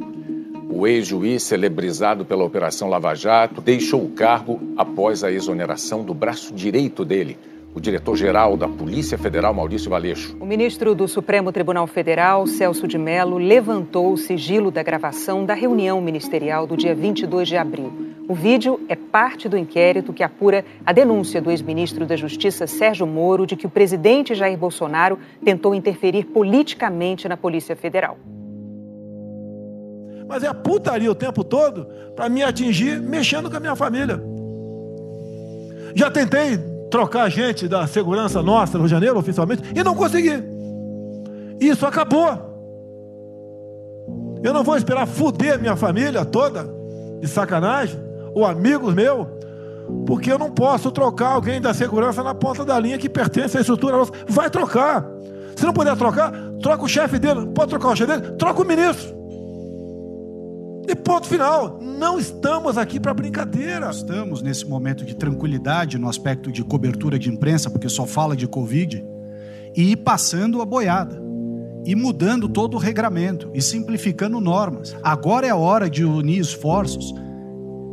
O 0.70 0.88
ex-juiz, 0.88 1.44
celebrizado 1.44 2.24
pela 2.24 2.46
Operação 2.46 2.88
Lava 2.88 3.14
Jato, 3.14 3.60
deixou 3.60 4.06
o 4.06 4.12
cargo 4.12 4.58
após 4.78 5.22
a 5.22 5.30
exoneração 5.30 6.06
do 6.06 6.14
braço 6.14 6.54
direito 6.54 7.04
dele, 7.04 7.38
o 7.76 7.82
diretor-geral 7.82 8.56
da 8.56 8.70
Polícia 8.70 9.18
Federal, 9.18 9.54
Maurício 9.54 9.90
Valeixo. 9.90 10.38
O 10.40 10.46
ministro 10.46 10.96
do 10.96 11.06
Supremo 11.10 11.52
Tribunal 11.52 11.88
Federal, 11.88 12.48
Celso 12.48 12.88
de 12.88 12.98
Mello, 12.98 13.38
levantou 13.38 14.14
o 14.14 14.18
sigilo 14.18 14.72
da 14.72 14.82
gravação 14.82 15.46
da 15.46 15.54
reunião 15.54 16.00
ministerial 16.00 16.66
do 16.66 16.78
dia 16.78 16.96
22 16.96 17.50
de 17.50 17.58
abril. 17.58 18.11
O 18.32 18.34
vídeo 18.34 18.80
é 18.88 18.96
parte 18.96 19.50
do 19.50 19.58
inquérito 19.58 20.14
que 20.14 20.24
apura 20.24 20.64
a 20.86 20.94
denúncia 20.94 21.42
do 21.42 21.52
ex-ministro 21.52 22.06
da 22.06 22.16
Justiça, 22.16 22.66
Sérgio 22.66 23.06
Moro, 23.06 23.46
de 23.46 23.58
que 23.58 23.68
o 23.68 23.70
presidente 23.70 24.34
Jair 24.34 24.58
Bolsonaro 24.58 25.20
tentou 25.44 25.76
interferir 25.76 26.24
politicamente 26.28 27.28
na 27.28 27.36
Polícia 27.36 27.76
Federal. 27.76 28.18
Mas 30.30 30.46
é 30.46 30.54
putaria 30.54 31.12
o 31.12 31.14
tempo 31.14 31.44
todo 31.44 31.86
para 32.16 32.30
me 32.30 32.42
atingir 32.42 33.02
mexendo 33.02 33.52
com 33.52 33.58
a 33.58 33.60
minha 33.60 33.76
família. 33.76 34.24
Já 35.94 36.10
tentei 36.10 36.58
trocar 36.90 37.30
gente 37.30 37.68
da 37.68 37.86
segurança 37.86 38.42
nossa 38.42 38.78
no 38.78 38.88
janeiro, 38.88 39.20
oficialmente, 39.20 39.62
e 39.76 39.84
não 39.84 39.94
consegui. 39.94 40.42
Isso 41.60 41.86
acabou. 41.86 42.30
Eu 44.42 44.54
não 44.54 44.64
vou 44.64 44.78
esperar 44.78 45.06
fuder 45.06 45.60
minha 45.60 45.76
família 45.76 46.24
toda, 46.24 46.66
de 47.20 47.28
sacanagem, 47.28 48.10
ou 48.34 48.46
amigos 48.46 48.94
meus, 48.94 49.28
Porque 50.06 50.32
eu 50.32 50.40
não 50.40 50.52
posso 50.52 50.92
trocar 50.92 51.34
alguém 51.34 51.60
da 51.60 51.74
segurança 51.74 52.24
na 52.24 52.34
ponta 52.34 52.64
da 52.64 52.80
linha 52.80 52.98
que 52.98 53.10
pertence 53.10 53.58
à 53.58 53.62
estrutura 53.62 53.98
nossa. 53.98 54.12
Vai 54.28 54.50
trocar. 54.50 55.06
Se 55.56 55.66
não 55.66 55.74
puder 55.74 55.96
trocar, 55.98 56.32
troca 56.62 56.84
o 56.84 56.88
chefe 56.88 57.20
dele. 57.20 57.48
Pode 57.48 57.70
trocar 57.70 57.90
o 57.90 57.96
chefe 57.96 58.18
dele? 58.18 58.36
Troca 58.38 58.62
o 58.62 58.66
ministro. 58.66 59.22
E 60.88 60.96
ponto 60.96 61.28
final. 61.28 61.80
Não 61.82 62.18
estamos 62.18 62.78
aqui 62.78 63.00
para 63.00 63.14
brincadeira. 63.14 63.90
Estamos 63.90 64.42
nesse 64.42 64.66
momento 64.66 65.06
de 65.06 65.16
tranquilidade 65.16 65.98
no 65.98 66.10
aspecto 66.10 66.52
de 66.52 66.64
cobertura 66.64 67.20
de 67.20 67.30
imprensa, 67.30 67.70
porque 67.70 67.90
só 67.90 68.06
fala 68.06 68.36
de 68.36 68.48
Covid, 68.48 69.04
e 69.76 69.96
passando 69.96 70.62
a 70.62 70.66
boiada. 70.66 71.22
E 71.86 71.96
mudando 71.96 72.48
todo 72.48 72.76
o 72.76 72.80
regramento 72.80 73.50
e 73.54 73.62
simplificando 73.62 74.40
normas. 74.40 74.96
Agora 75.02 75.48
é 75.48 75.50
a 75.50 75.56
hora 75.56 75.90
de 75.90 76.06
unir 76.06 76.40
esforços 76.40 77.14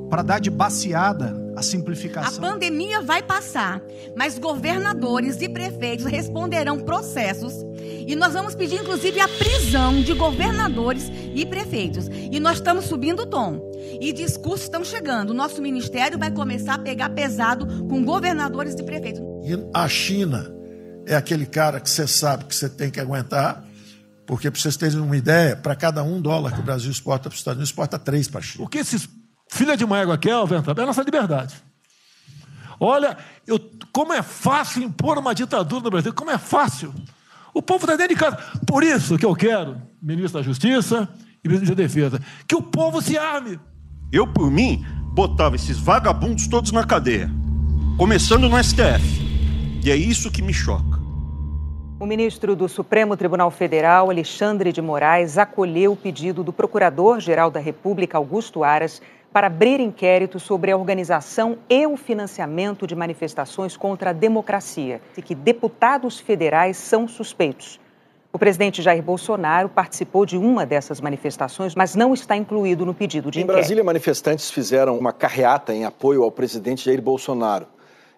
para 0.08 0.22
dar 0.22 0.40
de 0.40 0.50
baseada 0.50 1.36
a 1.56 1.62
simplificação. 1.62 2.44
A 2.44 2.50
pandemia 2.50 3.02
vai 3.02 3.22
passar, 3.22 3.82
mas 4.16 4.38
governadores 4.38 5.40
e 5.40 5.48
prefeitos 5.48 6.06
responderão 6.06 6.80
processos 6.80 7.52
e 8.08 8.16
nós 8.16 8.32
vamos 8.32 8.54
pedir 8.54 8.76
inclusive 8.76 9.20
a 9.20 9.28
prisão 9.28 10.00
de 10.00 10.14
governadores 10.14 11.10
e 11.34 11.44
prefeitos. 11.44 12.06
E 12.08 12.40
nós 12.40 12.56
estamos 12.56 12.86
subindo 12.86 13.20
o 13.20 13.26
tom. 13.26 13.70
E 14.00 14.14
discursos 14.14 14.62
estão 14.62 14.82
chegando. 14.82 15.30
O 15.30 15.34
nosso 15.34 15.60
ministério 15.60 16.18
vai 16.18 16.30
começar 16.30 16.74
a 16.74 16.78
pegar 16.78 17.10
pesado 17.10 17.66
com 17.86 18.02
governadores 18.02 18.74
e 18.74 18.82
prefeitos. 18.82 19.20
E 19.44 19.58
a 19.74 19.86
China 19.88 20.50
é 21.06 21.14
aquele 21.14 21.44
cara 21.44 21.80
que 21.80 21.90
você 21.90 22.06
sabe 22.06 22.44
que 22.44 22.54
você 22.54 22.68
tem 22.68 22.90
que 22.90 22.98
aguentar. 22.98 23.62
Porque, 24.26 24.50
para 24.50 24.60
vocês 24.60 24.76
terem 24.76 25.00
uma 25.00 25.16
ideia, 25.16 25.56
para 25.56 25.74
cada 25.74 26.02
um 26.02 26.20
dólar 26.20 26.52
que 26.52 26.60
o 26.60 26.62
Brasil 26.62 26.90
exporta 26.90 27.28
para 27.28 27.34
os 27.34 27.40
Estados 27.40 27.56
Unidos, 27.56 27.70
exporta 27.70 27.98
três 27.98 28.28
para 28.28 28.40
a 28.40 28.42
China. 28.42 28.64
O 28.64 28.68
que 28.68 28.78
esses 28.78 29.08
filha 29.50 29.76
de 29.76 29.84
uma 29.84 29.98
égua 29.98 30.18
querem, 30.18 30.38
é 30.40 30.82
a 30.82 30.86
nossa 30.86 31.02
liberdade. 31.02 31.54
Olha, 32.80 33.16
eu, 33.46 33.58
como 33.92 34.12
é 34.12 34.22
fácil 34.22 34.82
impor 34.82 35.18
uma 35.18 35.34
ditadura 35.34 35.82
no 35.82 35.90
Brasil, 35.90 36.12
como 36.12 36.30
é 36.30 36.38
fácil. 36.38 36.94
O 37.52 37.60
povo 37.60 37.84
está 37.84 37.96
dentro 37.96 38.14
de 38.14 38.20
casa. 38.20 38.36
Por 38.66 38.84
isso 38.84 39.18
que 39.18 39.24
eu 39.24 39.34
quero, 39.34 39.80
ministro 40.00 40.38
da 40.38 40.44
Justiça 40.44 41.08
e 41.42 41.48
ministro 41.48 41.74
da 41.74 41.82
Defesa, 41.82 42.20
que 42.46 42.54
o 42.54 42.62
povo 42.62 43.02
se 43.02 43.18
arme. 43.18 43.58
Eu, 44.12 44.26
por 44.26 44.50
mim, 44.50 44.84
botava 45.12 45.56
esses 45.56 45.78
vagabundos 45.78 46.46
todos 46.46 46.70
na 46.70 46.84
cadeia, 46.84 47.30
começando 47.96 48.48
no 48.48 48.62
STF. 48.62 49.28
E 49.84 49.90
é 49.90 49.96
isso 49.96 50.30
que 50.30 50.42
me 50.42 50.52
choca. 50.52 50.98
O 52.00 52.06
ministro 52.06 52.54
do 52.54 52.68
Supremo 52.68 53.16
Tribunal 53.16 53.50
Federal, 53.50 54.08
Alexandre 54.08 54.72
de 54.72 54.80
Moraes, 54.80 55.36
acolheu 55.36 55.92
o 55.92 55.96
pedido 55.96 56.44
do 56.44 56.52
Procurador-Geral 56.52 57.50
da 57.50 57.58
República, 57.58 58.16
Augusto 58.16 58.62
Aras, 58.62 59.02
para 59.32 59.46
abrir 59.46 59.80
inquérito 59.80 60.40
sobre 60.40 60.70
a 60.70 60.76
organização 60.76 61.58
e 61.68 61.86
o 61.86 61.96
financiamento 61.96 62.86
de 62.86 62.94
manifestações 62.94 63.76
contra 63.76 64.10
a 64.10 64.12
democracia 64.12 65.00
e 65.16 65.22
que 65.22 65.34
deputados 65.34 66.18
federais 66.18 66.76
são 66.76 67.06
suspeitos. 67.06 67.80
O 68.30 68.38
presidente 68.38 68.82
Jair 68.82 69.02
Bolsonaro 69.02 69.68
participou 69.68 70.26
de 70.26 70.36
uma 70.36 70.66
dessas 70.66 71.00
manifestações, 71.00 71.74
mas 71.74 71.94
não 71.94 72.12
está 72.12 72.36
incluído 72.36 72.84
no 72.84 72.92
pedido 72.92 73.30
de 73.30 73.40
em 73.40 73.42
inquérito. 73.42 73.56
Em 73.56 73.60
Brasília, 73.60 73.84
manifestantes 73.84 74.50
fizeram 74.50 74.98
uma 74.98 75.12
carreata 75.12 75.74
em 75.74 75.84
apoio 75.84 76.22
ao 76.22 76.30
presidente 76.30 76.84
Jair 76.84 77.00
Bolsonaro. 77.00 77.66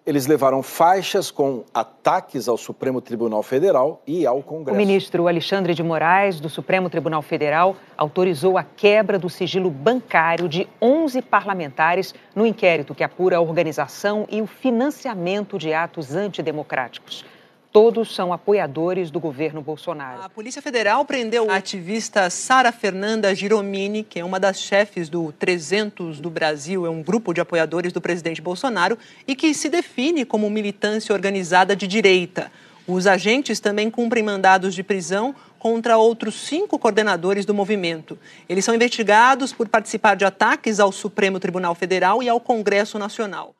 Eles 0.03 0.25
levaram 0.25 0.63
faixas 0.63 1.29
com 1.29 1.63
ataques 1.71 2.47
ao 2.47 2.57
Supremo 2.57 2.99
Tribunal 2.99 3.43
Federal 3.43 4.01
e 4.07 4.25
ao 4.25 4.41
Congresso. 4.41 4.75
O 4.75 4.77
ministro 4.77 5.27
Alexandre 5.27 5.75
de 5.75 5.83
Moraes, 5.83 6.39
do 6.39 6.49
Supremo 6.49 6.89
Tribunal 6.89 7.21
Federal, 7.21 7.75
autorizou 7.95 8.57
a 8.57 8.63
quebra 8.63 9.19
do 9.19 9.29
sigilo 9.29 9.69
bancário 9.69 10.49
de 10.49 10.67
11 10.81 11.21
parlamentares 11.21 12.15
no 12.35 12.47
inquérito 12.47 12.95
que 12.95 13.03
apura 13.03 13.37
a 13.37 13.41
organização 13.41 14.25
e 14.27 14.41
o 14.41 14.47
financiamento 14.47 15.59
de 15.59 15.71
atos 15.71 16.15
antidemocráticos. 16.15 17.23
Todos 17.71 18.13
são 18.13 18.33
apoiadores 18.33 19.09
do 19.09 19.17
governo 19.17 19.61
Bolsonaro. 19.61 20.21
A 20.21 20.27
Polícia 20.29 20.61
Federal 20.61 21.05
prendeu 21.05 21.49
a 21.49 21.55
ativista 21.55 22.29
Sara 22.29 22.69
Fernanda 22.69 23.33
Giromini, 23.33 24.03
que 24.03 24.19
é 24.19 24.25
uma 24.25 24.41
das 24.41 24.59
chefes 24.59 25.07
do 25.07 25.31
300 25.31 26.19
do 26.19 26.29
Brasil, 26.29 26.85
é 26.85 26.89
um 26.89 27.01
grupo 27.01 27.33
de 27.33 27.39
apoiadores 27.39 27.93
do 27.93 28.01
presidente 28.01 28.41
Bolsonaro 28.41 28.97
e 29.25 29.37
que 29.37 29.53
se 29.53 29.69
define 29.69 30.25
como 30.25 30.49
militância 30.49 31.13
organizada 31.13 31.73
de 31.73 31.87
direita. 31.87 32.51
Os 32.85 33.07
agentes 33.07 33.61
também 33.61 33.89
cumprem 33.89 34.21
mandados 34.21 34.75
de 34.75 34.83
prisão 34.83 35.33
contra 35.57 35.97
outros 35.97 36.35
cinco 36.35 36.77
coordenadores 36.77 37.45
do 37.45 37.53
movimento. 37.53 38.19
Eles 38.49 38.65
são 38.65 38.75
investigados 38.75 39.53
por 39.53 39.69
participar 39.69 40.15
de 40.15 40.25
ataques 40.25 40.77
ao 40.81 40.91
Supremo 40.91 41.39
Tribunal 41.39 41.73
Federal 41.73 42.21
e 42.21 42.27
ao 42.27 42.41
Congresso 42.41 42.99
Nacional. 42.99 43.55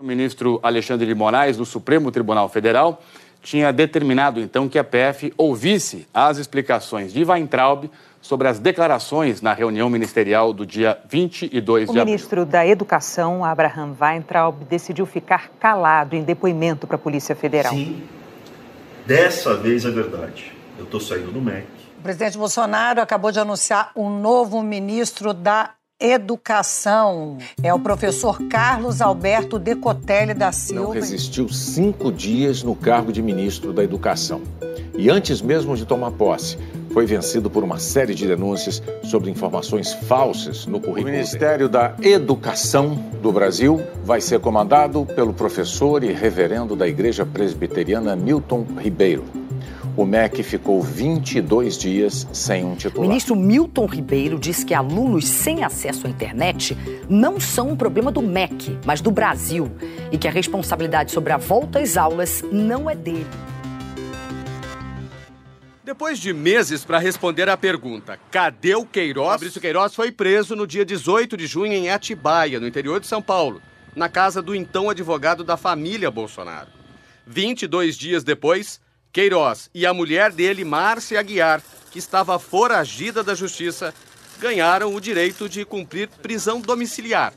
O 0.00 0.04
ministro 0.04 0.60
Alexandre 0.62 1.08
de 1.08 1.12
Moraes, 1.12 1.56
do 1.56 1.66
Supremo 1.66 2.12
Tribunal 2.12 2.48
Federal, 2.48 3.02
tinha 3.42 3.72
determinado 3.72 4.38
então 4.38 4.68
que 4.68 4.78
a 4.78 4.84
PF 4.84 5.34
ouvisse 5.36 6.06
as 6.14 6.38
explicações 6.38 7.12
de 7.12 7.24
Weintraub 7.24 7.90
sobre 8.22 8.46
as 8.46 8.60
declarações 8.60 9.42
na 9.42 9.52
reunião 9.52 9.90
ministerial 9.90 10.52
do 10.52 10.64
dia 10.64 10.96
22 11.10 11.88
o 11.88 11.92
de 11.92 11.98
abril. 11.98 12.02
O 12.04 12.06
ministro 12.06 12.46
da 12.46 12.64
Educação, 12.64 13.44
Abraham 13.44 13.96
Weintraub, 14.00 14.64
decidiu 14.70 15.04
ficar 15.04 15.50
calado 15.58 16.14
em 16.14 16.22
depoimento 16.22 16.86
para 16.86 16.94
a 16.94 17.00
Polícia 17.00 17.34
Federal. 17.34 17.72
Sim, 17.72 18.00
dessa 19.04 19.56
vez 19.56 19.84
é 19.84 19.90
verdade. 19.90 20.52
Eu 20.78 20.84
estou 20.84 21.00
saindo 21.00 21.32
do 21.32 21.42
MEC. 21.42 21.66
O 21.98 22.02
presidente 22.02 22.38
Bolsonaro 22.38 23.00
acabou 23.00 23.32
de 23.32 23.40
anunciar 23.40 23.90
um 23.96 24.08
novo 24.08 24.62
ministro 24.62 25.34
da 25.34 25.70
Educação. 26.00 27.38
É 27.60 27.74
o 27.74 27.78
professor 27.80 28.40
Carlos 28.48 29.00
Alberto 29.00 29.58
Decotelli 29.58 30.32
da 30.32 30.52
Silva. 30.52 30.84
Não 30.84 30.90
resistiu 30.92 31.48
cinco 31.48 32.12
dias 32.12 32.62
no 32.62 32.76
cargo 32.76 33.12
de 33.12 33.20
ministro 33.20 33.72
da 33.72 33.82
Educação. 33.82 34.40
E 34.96 35.10
antes 35.10 35.42
mesmo 35.42 35.76
de 35.76 35.84
tomar 35.84 36.12
posse, 36.12 36.56
foi 36.92 37.04
vencido 37.04 37.50
por 37.50 37.64
uma 37.64 37.80
série 37.80 38.14
de 38.14 38.28
denúncias 38.28 38.80
sobre 39.02 39.28
informações 39.28 39.92
falsas 39.92 40.66
no 40.66 40.80
currículo. 40.80 41.08
O 41.08 41.10
Ministério 41.10 41.68
da 41.68 41.94
Educação 42.00 42.94
do 43.20 43.32
Brasil 43.32 43.80
vai 44.04 44.20
ser 44.20 44.38
comandado 44.38 45.04
pelo 45.04 45.32
professor 45.32 46.04
e 46.04 46.12
reverendo 46.12 46.76
da 46.76 46.86
Igreja 46.86 47.26
Presbiteriana 47.26 48.14
Milton 48.14 48.64
Ribeiro 48.78 49.37
o 49.98 50.06
MEC 50.06 50.44
ficou 50.44 50.80
22 50.80 51.76
dias 51.76 52.28
sem 52.32 52.64
um 52.64 52.76
titular. 52.76 53.04
O 53.04 53.08
ministro 53.08 53.34
Milton 53.34 53.84
Ribeiro 53.84 54.38
diz 54.38 54.62
que 54.62 54.72
alunos 54.72 55.26
sem 55.26 55.64
acesso 55.64 56.06
à 56.06 56.10
internet 56.10 56.78
não 57.10 57.40
são 57.40 57.70
um 57.70 57.76
problema 57.76 58.12
do 58.12 58.22
MEC, 58.22 58.78
mas 58.86 59.00
do 59.00 59.10
Brasil, 59.10 59.68
e 60.12 60.16
que 60.16 60.28
a 60.28 60.30
responsabilidade 60.30 61.10
sobre 61.10 61.32
a 61.32 61.36
volta 61.36 61.80
às 61.80 61.96
aulas 61.96 62.44
não 62.52 62.88
é 62.88 62.94
dele. 62.94 63.26
Depois 65.84 66.20
de 66.20 66.32
meses 66.32 66.84
para 66.84 67.00
responder 67.00 67.48
à 67.48 67.56
pergunta, 67.56 68.20
cadê 68.30 68.76
o 68.76 68.86
Queiroz? 68.86 69.32
Fabrício 69.32 69.60
Queiroz 69.60 69.96
foi 69.96 70.12
preso 70.12 70.54
no 70.54 70.64
dia 70.64 70.84
18 70.84 71.36
de 71.36 71.48
junho 71.48 71.72
em 71.72 71.90
Atibaia, 71.90 72.60
no 72.60 72.68
interior 72.68 73.00
de 73.00 73.08
São 73.08 73.20
Paulo, 73.20 73.60
na 73.96 74.08
casa 74.08 74.40
do 74.40 74.54
então 74.54 74.88
advogado 74.88 75.42
da 75.42 75.56
família 75.56 76.08
Bolsonaro. 76.08 76.68
22 77.26 77.96
dias 77.96 78.22
depois, 78.22 78.80
Queiroz 79.12 79.70
e 79.74 79.86
a 79.86 79.94
mulher 79.94 80.30
dele, 80.32 80.64
Márcia 80.64 81.18
Aguiar, 81.18 81.62
que 81.90 81.98
estava 81.98 82.38
foragida 82.38 83.22
da 83.22 83.34
justiça, 83.34 83.94
ganharam 84.38 84.94
o 84.94 85.00
direito 85.00 85.48
de 85.48 85.64
cumprir 85.64 86.08
prisão 86.22 86.60
domiciliar. 86.60 87.32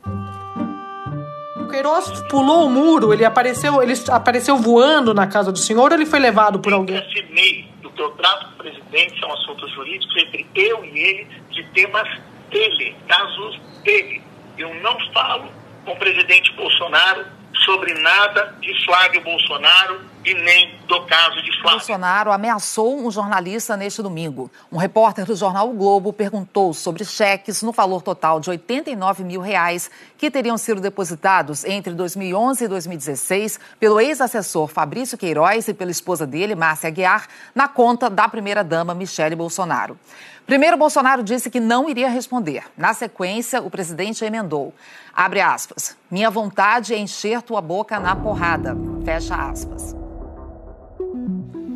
O 1.57 1.67
Queiroz 1.67 2.21
pulou 2.29 2.65
o 2.65 2.69
muro, 2.69 3.13
ele 3.13 3.23
apareceu, 3.23 3.81
ele 3.81 3.93
apareceu 4.09 4.57
voando 4.57 5.13
na 5.13 5.27
casa 5.27 5.51
do 5.51 5.57
senhor 5.57 5.91
ou 5.91 5.97
ele 5.97 6.05
foi 6.05 6.19
levado 6.19 6.59
por 6.59 6.73
alguém? 6.73 6.97
Eu 6.97 7.03
assinei 7.03 7.67
do 7.81 7.89
que 7.89 8.01
eu 8.01 8.11
trato 8.11 8.47
com 8.47 8.53
o 8.53 8.57
presidente 8.57 9.19
são 9.19 9.31
assuntos 9.33 9.71
jurídicos 9.71 10.15
entre 10.23 10.45
eu 10.53 10.83
e 10.83 10.99
ele 10.99 11.27
de 11.49 11.63
temas 11.73 12.07
dele, 12.49 12.95
casos 13.07 13.59
dele. 13.83 14.21
Eu 14.57 14.73
não 14.81 14.97
falo 15.13 15.49
com 15.85 15.93
o 15.93 15.97
presidente 15.97 16.51
Bolsonaro 16.53 17.25
sobre 17.65 17.93
nada 17.93 18.55
de 18.59 18.85
Flávio 18.85 19.21
Bolsonaro 19.21 20.01
e 20.23 20.33
nem 20.33 20.77
do 20.87 21.05
caso 21.05 21.41
de 21.41 21.51
Flávio. 21.61 21.79
Bolsonaro 21.79 22.31
ameaçou 22.31 22.99
um 22.99 23.09
jornalista 23.09 23.75
neste 23.75 24.01
domingo. 24.01 24.51
Um 24.71 24.77
repórter 24.77 25.25
do 25.25 25.35
jornal 25.35 25.69
o 25.69 25.73
Globo 25.73 26.13
perguntou 26.13 26.73
sobre 26.73 27.03
cheques 27.03 27.61
no 27.61 27.71
valor 27.71 28.01
total 28.01 28.39
de 28.39 28.49
89 28.49 29.23
mil 29.23 29.41
reais 29.41 29.89
que 30.17 30.29
teriam 30.29 30.57
sido 30.57 30.81
depositados 30.81 31.63
entre 31.65 31.93
2011 31.93 32.63
e 32.63 32.67
2016 32.67 33.59
pelo 33.79 33.99
ex-assessor 33.99 34.67
Fabrício 34.67 35.17
Queiroz 35.17 35.67
e 35.67 35.73
pela 35.73 35.91
esposa 35.91 36.27
dele, 36.27 36.55
Márcia 36.55 36.87
Aguiar, 36.87 37.27
na 37.55 37.67
conta 37.67 38.09
da 38.09 38.27
primeira-dama 38.27 38.93
Michele 38.93 39.35
Bolsonaro. 39.35 39.97
Primeiro, 40.45 40.75
Bolsonaro 40.75 41.23
disse 41.23 41.49
que 41.49 41.59
não 41.59 41.89
iria 41.89 42.09
responder. 42.09 42.63
Na 42.75 42.93
sequência, 42.93 43.61
o 43.61 43.69
presidente 43.69 44.25
emendou. 44.25 44.73
Abre 45.13 45.39
aspas. 45.39 45.95
Minha 46.09 46.29
vontade 46.29 46.93
é 46.93 46.97
encher 46.97 47.41
tua 47.41 47.61
boca 47.61 47.99
na 47.99 48.15
porrada. 48.15 48.75
Fecha 49.05 49.35
aspas. 49.35 49.95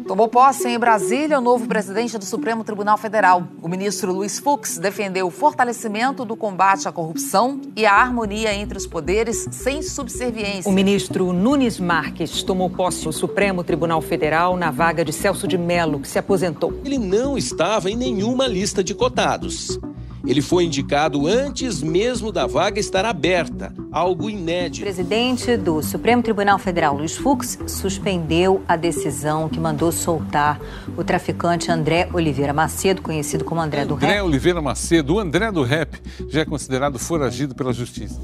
Tomou 0.08 0.28
posse 0.28 0.68
em 0.68 0.78
Brasília 0.78 1.40
o 1.40 1.42
novo 1.42 1.68
presidente 1.68 2.16
do 2.20 2.26
Supremo 2.26 2.64
Tribunal 2.64 2.96
Federal. 2.96 3.48
O 3.60 3.68
ministro 3.68 4.14
Luiz 4.14 4.38
Fux 4.38 4.78
defendeu 4.78 5.26
o 5.26 5.32
fortalecimento 5.32 6.24
do 6.24 6.36
combate 6.36 6.88
à 6.88 6.92
corrupção 6.92 7.60
e 7.76 7.88
a 7.88 7.94
harmonia 7.94 8.54
entre 8.54 8.78
os 8.78 8.86
poderes 8.86 9.48
sem 9.52 9.82
subserviência. 9.82 10.70
O 10.70 10.74
ministro 10.74 11.34
Nunes 11.34 11.80
Marques 11.80 12.44
tomou 12.44 12.70
posse 12.70 13.04
no 13.04 13.12
Supremo 13.12 13.64
Tribunal 13.64 14.00
Federal 14.00 14.56
na 14.56 14.70
vaga 14.70 15.04
de 15.04 15.12
Celso 15.12 15.48
de 15.48 15.58
Mello, 15.58 16.00
que 16.00 16.08
se 16.08 16.20
aposentou. 16.20 16.80
Ele 16.86 17.00
não 17.00 17.36
estava 17.36 17.90
em 17.90 17.96
nenhuma 17.96 18.46
lista 18.46 18.84
de 18.84 18.94
cotados. 18.94 19.80
Ele 20.28 20.42
foi 20.42 20.64
indicado 20.64 21.28
antes 21.28 21.84
mesmo 21.84 22.32
da 22.32 22.48
vaga 22.48 22.80
estar 22.80 23.06
aberta, 23.06 23.72
algo 23.92 24.30
inédito. 24.30 24.82
O 24.82 24.84
presidente 24.86 25.56
do 25.56 25.84
Supremo 25.84 26.24
Tribunal 26.24 26.58
Federal, 26.58 26.96
Luiz 26.98 27.16
Fux, 27.16 27.60
suspendeu 27.68 28.64
a 28.68 28.76
decisão 28.76 29.48
que 29.48 29.60
mandou 29.60 29.92
soltar 29.92 30.60
o 30.98 31.04
traficante 31.04 31.72
André 31.72 32.10
Oliveira 32.12 32.54
Macedo, 32.54 33.04
conhecido 33.04 33.46
como 33.46 33.62
André 33.62 33.86
do 33.86 33.94
Rap. 33.94 34.04
André 34.10 34.24
Oliveira 34.24 34.62
Macedo, 34.62 35.16
o 35.16 35.20
André 35.20 35.52
do 35.52 35.64
Rap, 35.64 36.02
já 36.28 36.42
é 36.42 36.46
considerado 36.46 36.98
foragido 36.98 37.54
pela 37.54 37.72
justiça. 37.72 38.20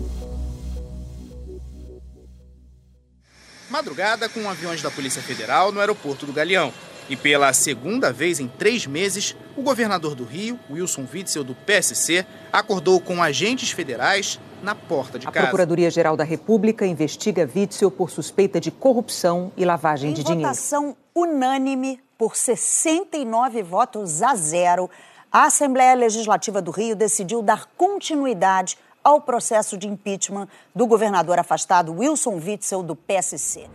Madrugada 3.70 4.28
com 4.28 4.50
aviões 4.50 4.82
da 4.82 4.92
Polícia 4.92 5.22
Federal 5.22 5.72
no 5.72 5.80
aeroporto 5.80 6.26
do 6.26 6.34
Galeão. 6.34 6.74
E 7.12 7.18
pela 7.18 7.52
segunda 7.52 8.14
vez 8.14 8.40
em 8.40 8.48
três 8.48 8.88
meses, 8.88 9.36
o 9.58 9.62
governador 9.62 10.16
do 10.16 10.24
Rio, 10.24 10.58
Wilson 10.72 11.06
Witzel, 11.14 11.44
do 11.44 11.54
PSC, 11.54 12.26
acordou 12.54 13.02
com 13.02 13.22
agentes 13.22 13.70
federais 13.70 14.40
na 14.64 14.74
porta 14.74 15.20
de 15.20 15.28
A 15.28 15.32
casa. 15.32 15.48
Procuradoria-Geral 15.48 16.16
da 16.16 16.24
República 16.24 16.86
investiga 16.86 17.50
Witzel 17.54 17.92
por 17.92 18.10
suspeita 18.10 18.62
de 18.62 18.72
corrupção 18.72 19.52
e 19.58 19.66
lavagem 19.66 20.12
Em 20.12 20.14
de 20.14 20.24
dinheiro. 20.24 20.44
votação 20.44 20.96
unânime, 21.14 22.00
por 22.18 22.38
69 22.38 23.62
votos 23.62 24.22
a 24.24 24.34
zero, 24.34 24.90
a 25.30 25.48
Assembleia 25.48 25.96
Legislativa 25.96 26.62
do 26.62 26.72
Rio 26.72 26.96
decidiu 26.96 27.42
dar 27.42 27.66
continuidade 27.76 28.78
ao 29.04 29.20
processo 29.20 29.78
de 29.78 29.86
impeachment 29.86 30.48
do 30.74 30.88
governador 30.88 31.38
afastado 31.38 31.92
Wilson 31.92 32.36
Witzel, 32.36 32.82
do 32.82 32.96
PSC. 32.96 33.68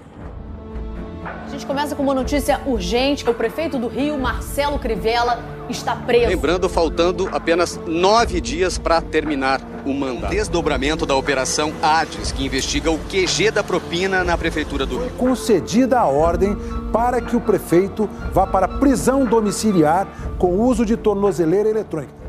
A 1.47 1.49
gente 1.51 1.67
começa 1.67 1.95
com 1.95 2.03
uma 2.03 2.15
notícia 2.15 2.61
urgente. 2.67 3.29
O 3.29 3.35
prefeito 3.35 3.79
do 3.79 3.89
Rio, 3.89 4.19
Marcelo 4.19 4.79
Crivella, 4.79 5.39
está 5.69 5.97
preso. 5.97 6.29
Lembrando, 6.29 6.69
faltando 6.69 7.29
apenas 7.33 7.79
nove 7.87 8.41
dias 8.41 8.79
para 8.79 9.01
terminar 9.01 9.61
o 9.85 9.93
mandato. 9.93 10.31
Desdobramento 10.31 11.07
da 11.07 11.15
Operação 11.15 11.73
Hades, 11.83 12.33
que 12.33 12.45
investiga 12.45 12.91
o 12.91 12.99
QG 12.99 13.51
da 13.51 13.62
propina 13.62 14.25
na 14.25 14.37
Prefeitura 14.37 14.85
do 14.85 14.99
Rio. 14.99 15.11
concedida 15.17 15.99
a 15.99 16.07
ordem 16.07 16.57
para 16.93 17.21
que 17.21 17.37
o 17.37 17.41
prefeito 17.41 18.09
vá 18.33 18.47
para 18.47 18.67
prisão 18.67 19.25
domiciliar 19.25 20.07
com 20.39 20.59
uso 20.59 20.85
de 20.85 20.97
tornozeleira 20.97 21.69
eletrônica. 21.69 22.26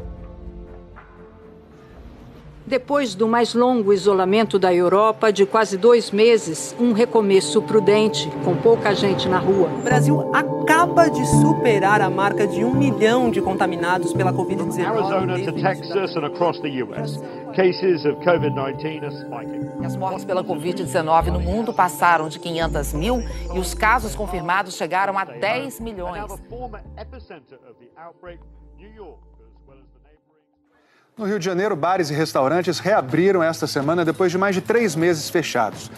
Depois 2.67 3.15
do 3.15 3.29
mais 3.29 3.53
longo 3.53 3.93
isolamento 3.93 4.59
da 4.59 4.73
Europa, 4.73 5.31
de 5.31 5.45
quase 5.45 5.77
dois 5.77 6.11
meses, 6.11 6.75
um 6.77 6.91
recomeço 6.91 7.61
prudente, 7.61 8.29
com 8.43 8.57
pouca 8.57 8.93
gente 8.93 9.29
na 9.29 9.39
rua. 9.39 9.69
O 9.69 9.81
Brasil 9.83 10.29
acaba 10.35 11.09
de 11.09 11.25
superar 11.25 12.01
a 12.01 12.09
marca 12.09 12.45
de 12.45 12.65
um 12.65 12.73
milhão 12.73 13.31
de 13.31 13.39
contaminados 13.39 14.11
pela 14.11 14.33
Covid-19. 14.33 14.85
Arizona 14.85 15.45
to 15.45 15.53
Texas 15.53 16.17
and 16.17 16.25
across 16.25 16.59
the 16.59 16.83
U.S. 16.83 17.17
Cases 17.55 18.03
of 18.03 18.17
COVID-19 18.25 19.01
are 19.01 19.15
spiking. 19.15 19.85
As 19.85 19.95
mortes 19.95 20.25
pela 20.25 20.43
Covid-19 20.43 21.27
no 21.27 21.39
mundo 21.39 21.73
passaram 21.73 22.27
de 22.27 22.37
500 22.37 22.93
mil 22.93 23.23
e 23.55 23.59
os 23.59 23.73
casos 23.73 24.13
confirmados 24.13 24.75
chegaram 24.75 25.17
a 25.17 25.23
10 25.23 25.79
milhões. 25.79 26.25
New 28.77 28.93
York, 28.93 29.36
No 31.17 31.25
Rio 31.25 31.39
de 31.39 31.45
Janeiro, 31.45 31.75
bares 31.75 32.11
e 32.11 32.13
restaurantes 32.13 32.77
reabriram 32.77 33.41
esta 33.41 33.65
semana 33.65 34.05
depois 34.05 34.31
de 34.31 34.37
mais 34.37 34.53
de 34.53 34.61
três 34.61 34.95
meses 34.95 35.31
fechados. 35.31 35.89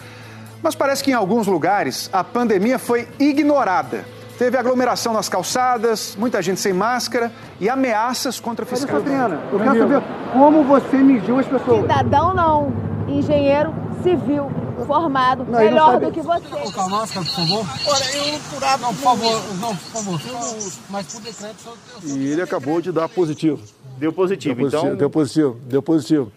Mas 0.64 0.76
parece 0.76 1.04
que 1.04 1.12
em 1.12 1.14
alguns 1.14 1.46
lugares 1.46 2.10
a 2.14 2.24
pandemia 2.24 2.80
foi 2.80 3.06
ignorada. 3.20 4.06
Teve 4.38 4.58
aglomeração 4.58 5.12
nas 5.12 5.28
calçadas, 5.28 6.16
muita 6.18 6.42
gente 6.42 6.62
sem 6.62 6.72
máscara 6.72 7.34
e 7.60 7.70
ameaças 7.70 8.40
contra 8.40 8.66
fiscais. 8.66 8.96
Adriana, 8.96 9.42
eu 9.52 9.60
quero 9.60 9.80
saber 9.80 10.04
como 10.32 10.64
você 10.64 10.96
mediu 10.96 11.38
as 11.38 11.46
pessoas. 11.46 11.82
Cidadão 11.82 12.34
não, 12.34 12.72
engenheiro 13.06 13.76
civil 14.02 14.50
formado, 14.86 15.44
Não, 15.44 15.52
não 15.52 15.60
melhor 15.60 16.00
do 16.00 16.12
que 16.14 16.22
você. 16.22 16.48
Colocar 16.48 16.84
a 16.84 16.88
máscara, 16.88 17.26
por 17.26 17.36
favor. 17.36 17.66
Olha, 17.88 18.06
eu 18.16 18.68
hábito. 18.70 18.82
Não, 18.82 18.94
por 18.94 19.04
favor, 19.04 19.42
não, 19.60 19.76
por 19.76 19.92
favor, 19.92 20.22
eu 20.26 20.34
não 20.34 20.72
mas 20.90 21.14
por 21.14 21.22
decreto 21.22 21.56
só 21.62 21.74
E 22.06 22.28
ele 22.28 22.42
acabou 22.42 22.80
de 22.80 22.94
dar 22.94 23.10
positivo. 23.10 23.60
Deu 24.00 24.14
positivo, 24.14 24.56
deu 24.56 24.64
positivo 24.64 24.86
então- 24.88 24.98
Deu 24.98 25.10
positivo, 25.10 25.58
deu 25.68 25.82
positivo. 25.82 26.32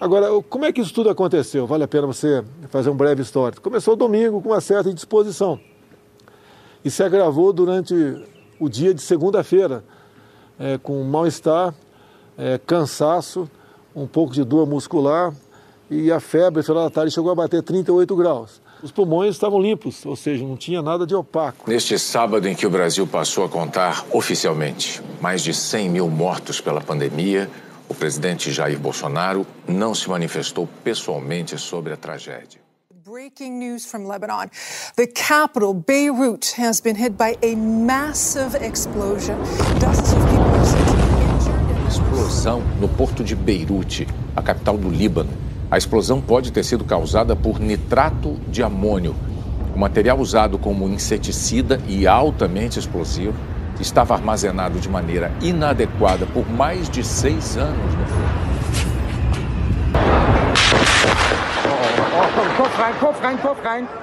Agora, 0.00 0.26
como 0.48 0.64
é 0.64 0.72
que 0.72 0.80
isso 0.80 0.92
tudo 0.92 1.10
aconteceu? 1.10 1.66
Vale 1.66 1.84
a 1.84 1.88
pena 1.88 2.06
você 2.06 2.44
fazer 2.68 2.90
um 2.90 2.96
breve 2.96 3.22
histórico. 3.22 3.62
Começou 3.62 3.94
domingo 3.96 4.42
com 4.42 4.48
uma 4.50 4.60
certa 4.60 4.90
indisposição. 4.90 5.60
E 6.84 6.90
se 6.90 7.02
agravou 7.02 7.52
durante 7.52 7.94
o 8.58 8.68
dia 8.68 8.92
de 8.92 9.00
segunda-feira, 9.00 9.84
é, 10.58 10.78
com 10.78 11.02
mal-estar, 11.04 11.74
é, 12.36 12.58
cansaço, 12.58 13.48
um 13.94 14.06
pouco 14.06 14.32
de 14.32 14.42
dor 14.44 14.66
muscular 14.66 15.32
e 15.90 16.10
a 16.10 16.18
febre, 16.20 16.62
final 16.62 16.84
da 16.84 16.90
tarde, 16.90 17.12
chegou 17.12 17.30
a 17.30 17.34
bater 17.34 17.62
38 17.62 18.16
graus. 18.16 18.61
Os 18.82 18.90
pulmões 18.90 19.36
estavam 19.36 19.60
limpos, 19.60 20.04
ou 20.04 20.16
seja, 20.16 20.44
não 20.44 20.56
tinha 20.56 20.82
nada 20.82 21.06
de 21.06 21.14
opaco. 21.14 21.70
Neste 21.70 21.96
sábado 22.00 22.48
em 22.48 22.54
que 22.54 22.66
o 22.66 22.70
Brasil 22.70 23.06
passou 23.06 23.44
a 23.44 23.48
contar 23.48 24.04
oficialmente 24.10 25.00
mais 25.20 25.40
de 25.40 25.54
100 25.54 25.88
mil 25.88 26.08
mortos 26.08 26.60
pela 26.60 26.80
pandemia, 26.80 27.48
o 27.88 27.94
presidente 27.94 28.50
Jair 28.50 28.80
Bolsonaro 28.80 29.46
não 29.68 29.94
se 29.94 30.10
manifestou 30.10 30.68
pessoalmente 30.82 31.56
sobre 31.58 31.92
a 31.92 31.96
tragédia. 31.96 32.60
Breaking 33.04 33.52
news 33.52 33.84
from 33.84 34.08
Lebanon. 34.08 34.48
The 34.96 35.06
capital, 35.06 35.74
Beirut, 35.74 36.60
has 36.60 36.80
been 36.80 36.96
hit 36.96 37.16
by 37.16 37.36
a 37.42 37.54
massive 37.54 38.56
explosion. 38.56 39.36
Dozens 39.78 40.12
of 40.12 40.26
people. 40.26 40.52
Explosão 41.88 42.62
no 42.80 42.88
porto 42.88 43.22
de 43.22 43.36
Beirute, 43.36 44.08
a 44.34 44.42
capital 44.42 44.78
do 44.78 44.88
Líbano. 44.88 45.51
A 45.72 45.78
explosão 45.78 46.20
pode 46.20 46.52
ter 46.52 46.64
sido 46.64 46.84
causada 46.84 47.34
por 47.34 47.58
nitrato 47.58 48.38
de 48.46 48.62
amônio. 48.62 49.14
O 49.74 49.78
material 49.78 50.18
usado 50.18 50.58
como 50.58 50.86
inseticida 50.86 51.80
e 51.88 52.06
altamente 52.06 52.78
explosivo 52.78 53.32
estava 53.80 54.12
armazenado 54.12 54.78
de 54.78 54.86
maneira 54.90 55.32
inadequada 55.40 56.26
por 56.26 56.46
mais 56.46 56.90
de 56.90 57.02
seis 57.02 57.56
anos 57.56 57.94
no 57.94 58.51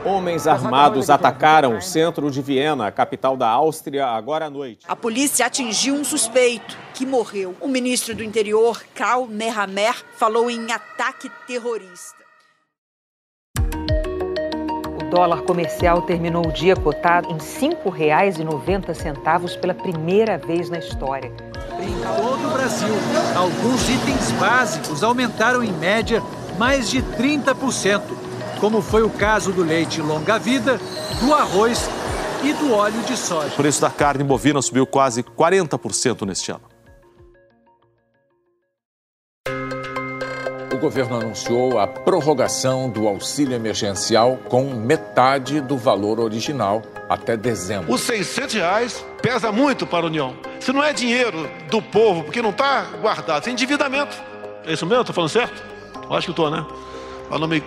Homens 0.03 0.47
armados 0.47 1.07
atacaram 1.09 1.77
o 1.77 1.81
centro 1.81 2.29
de 2.31 2.41
Viena, 2.41 2.87
a 2.87 2.91
capital 2.91 3.37
da 3.37 3.47
Áustria, 3.47 4.07
agora 4.07 4.45
à 4.45 4.49
noite. 4.49 4.85
A 4.87 4.95
polícia 4.95 5.45
atingiu 5.45 5.93
um 5.93 6.03
suspeito 6.03 6.75
que 6.93 7.05
morreu. 7.05 7.55
O 7.61 7.67
ministro 7.67 8.15
do 8.15 8.23
Interior, 8.23 8.81
Karl 8.95 9.27
Nehammer, 9.27 10.03
falou 10.17 10.49
em 10.49 10.71
ataque 10.71 11.29
terrorista. 11.45 12.17
O 14.99 15.03
dólar 15.09 15.43
comercial 15.43 16.01
terminou 16.01 16.47
o 16.47 16.51
dia 16.51 16.75
cotado 16.75 17.29
em 17.29 17.33
R$ 17.33 17.39
5,90 17.39 19.59
pela 19.59 19.73
primeira 19.73 20.37
vez 20.37 20.69
na 20.69 20.79
história. 20.79 21.31
Em 21.79 21.95
todo 22.15 22.47
o 22.47 22.51
Brasil, 22.51 22.93
alguns 23.35 23.89
itens 23.89 24.31
básicos 24.39 25.03
aumentaram 25.03 25.63
em 25.63 25.71
média 25.73 26.23
mais 26.59 26.89
de 26.89 27.01
30%, 27.01 28.01
como 28.59 28.81
foi 28.81 29.03
o 29.03 29.09
caso 29.09 29.51
do 29.51 29.63
leite 29.63 30.01
longa-vida, 30.01 30.79
do 31.21 31.33
arroz 31.33 31.89
e 32.43 32.53
do 32.53 32.73
óleo 32.73 33.01
de 33.03 33.15
soja. 33.17 33.53
O 33.53 33.57
preço 33.57 33.81
da 33.81 33.89
carne 33.89 34.23
bovina 34.23 34.61
subiu 34.61 34.85
quase 34.85 35.23
40% 35.23 36.25
neste 36.25 36.51
ano. 36.51 36.61
O 40.71 40.77
governo 40.77 41.17
anunciou 41.19 41.77
a 41.77 41.87
prorrogação 41.87 42.89
do 42.89 43.07
auxílio 43.07 43.53
emergencial 43.53 44.37
com 44.47 44.63
metade 44.73 45.59
do 45.59 45.75
valor 45.75 46.19
original 46.19 46.81
até 47.09 47.35
dezembro. 47.35 47.91
Os 47.91 48.01
600 48.01 48.55
reais 48.55 49.05
pesa 49.21 49.51
muito 49.51 49.85
para 49.85 50.05
a 50.05 50.07
União. 50.07 50.37
Se 50.59 50.71
não 50.71 50.81
é 50.81 50.93
dinheiro 50.93 51.49
do 51.69 51.81
povo, 51.81 52.23
porque 52.23 52.41
não 52.41 52.51
está 52.51 52.83
guardado, 53.01 53.49
é 53.49 53.51
endividamento. 53.51 54.15
É 54.65 54.71
isso 54.71 54.85
mesmo? 54.85 55.01
Estou 55.01 55.13
falando 55.13 55.29
certo? 55.29 55.61
Eu 56.09 56.15
acho 56.15 56.27
que 56.27 56.31
estou, 56.31 56.49
né? 56.49 56.65
Para 57.27 57.39
não 57.39 57.47
me 57.47 57.61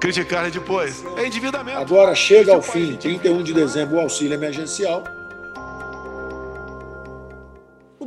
criticarem 0.00 0.50
depois. 0.50 1.04
É 1.16 1.26
endividamento. 1.26 1.78
Agora 1.78 2.14
chega 2.14 2.52
ao 2.52 2.62
fim, 2.62 2.96
31 2.96 3.42
de 3.42 3.52
dezembro, 3.52 3.96
o 3.96 4.00
auxílio 4.00 4.34
emergencial. 4.34 5.04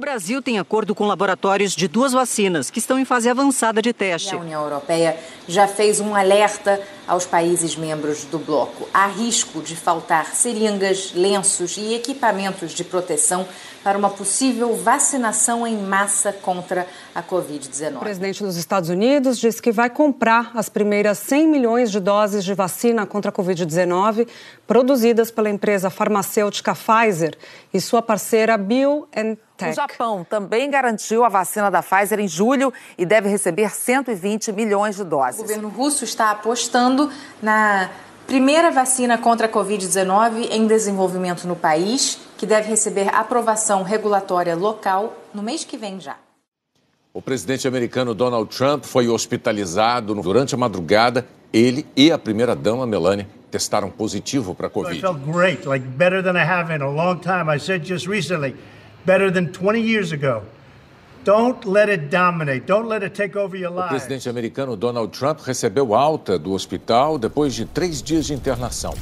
O 0.04 0.06
Brasil 0.06 0.42
tem 0.42 0.60
acordo 0.60 0.94
com 0.94 1.08
laboratórios 1.08 1.74
de 1.74 1.88
duas 1.88 2.12
vacinas 2.12 2.70
que 2.70 2.78
estão 2.78 3.00
em 3.00 3.06
fase 3.06 3.30
avançada 3.30 3.82
de 3.82 3.94
teste. 3.94 4.36
A 4.36 4.38
União 4.38 4.62
Europeia 4.62 5.18
já 5.48 5.66
fez 5.66 6.02
um 6.02 6.13
alerta 6.13 6.78
aos 7.08 7.26
países 7.26 7.78
membros 7.78 8.26
do 8.26 8.38
bloco. 8.38 8.86
Há 8.94 9.08
risco 9.08 9.62
de 9.62 9.78
faltar 9.78 10.36
seringas, 10.36 11.13
lenços 11.16 11.78
e 11.78 11.94
equipamentos 11.94 12.74
de 12.74 12.84
proteção 12.84 13.48
para 13.82 13.98
uma 13.98 14.10
possível 14.10 14.76
vacinação 14.76 15.66
em 15.66 15.78
massa 15.78 16.34
contra 16.34 16.86
a 17.16 17.24
Covid-19. 17.24 17.96
O 17.96 18.00
presidente 18.00 18.44
dos 18.44 18.58
Estados 18.58 18.89
Unidos 18.89 19.39
disse 19.39 19.62
que 19.62 19.72
vai 19.72 19.89
comprar 19.89 20.52
as 20.54 20.68
primeiras 20.68 21.18
100 21.20 21.48
milhões 21.48 21.92
de 21.92 22.02
doses 22.02 22.44
de 22.44 22.54
vacina 22.54 23.06
contra 23.06 23.30
a 23.30 23.34
Covid-19 23.34 24.28
produzidas 24.68 25.32
pela 25.32 25.50
empresa 25.50 25.89
farmacêutica 25.89 26.74
Pfizer 26.74 27.38
e 27.74 27.80
sua 27.80 28.02
parceira 28.02 28.58
BioNTech. 29.58 29.72
O 29.72 29.74
Japão 29.74 30.26
também 30.28 30.70
garantiu 30.70 31.24
a 31.24 31.30
vacina 31.30 31.70
da 31.70 31.82
Pfizer 31.82 32.20
em 32.20 32.28
julho 32.28 32.74
e 32.98 33.06
deve 33.06 33.30
receber 33.30 33.70
120 33.70 34.52
milhões 34.52 34.96
de 34.96 35.04
doses. 35.04 35.39
O 35.39 35.44
governo 35.44 35.70
russo 35.70 36.04
está 36.04 36.32
apostando 36.32 37.12
na 37.42 37.89
primeira 38.28 38.72
vacina 38.72 39.18
contra 39.18 39.48
a 39.48 39.50
Covid-19 39.50 40.48
em 40.52 40.68
desenvolvimento 40.68 41.48
no 41.48 41.56
país, 41.56 42.20
que 42.38 42.46
deve 42.46 42.70
receber 42.70 43.13
aprovação 43.13 43.84
regulatória 43.84 44.56
local 44.56 45.13
no 45.34 45.44
mês 45.44 45.63
que 45.63 45.78
vem 45.78 46.00
já. 46.00 46.18
O 47.13 47.22
presidente 47.22 47.68
americano 47.68 48.16
Donald 48.16 48.50
Trump 48.56 48.86
foi 48.86 49.08
hospitalizado 49.08 50.16
durante 50.16 50.56
a 50.56 50.58
madrugada. 50.58 51.28
Ele 51.54 51.86
e 51.96 52.12
a 52.12 52.18
primeira-dama 52.18 52.88
Melania 52.88 53.28
testaram 53.52 53.92
positivo 53.92 54.56
para 54.56 54.66
a 54.66 54.70
Covid. 54.70 54.98
I 54.98 55.02
felt 55.02 55.20
great, 55.20 55.68
like 55.68 55.86
better 55.86 56.24
than 56.24 56.36
I 56.36 56.44
have 56.44 56.76
in 56.76 56.82
a 56.82 56.89
long 56.89 57.20
time. 57.20 57.56
I 57.56 57.60
said 57.60 57.86
just 57.86 58.08
recently, 58.08 58.56
better 59.06 59.32
than 59.32 59.48
20 59.52 59.80
years 59.82 60.12
ago. 60.12 60.44
Don't 61.24 61.66
let 61.66 61.89
it 61.89 62.10
dominate. 62.10 62.66
Don't 62.66 62.88
let 62.88 63.02
it 63.02 63.16
take 63.16 63.38
over 63.38 63.56
your 63.58 63.72
O 63.72 63.76
life. 63.76 63.89
presidente 63.89 64.28
americano 64.28 64.76
Donald 64.76 65.18
Trump 65.18 65.39
recebeu 65.39 65.96
alta 65.96 66.38
do 66.38 66.52
hospital 66.52 67.18
depois 67.18 67.54
de 67.56 67.66
três 67.66 68.02
dias 68.02 68.26
de 68.26 68.34
internação. 68.34 68.94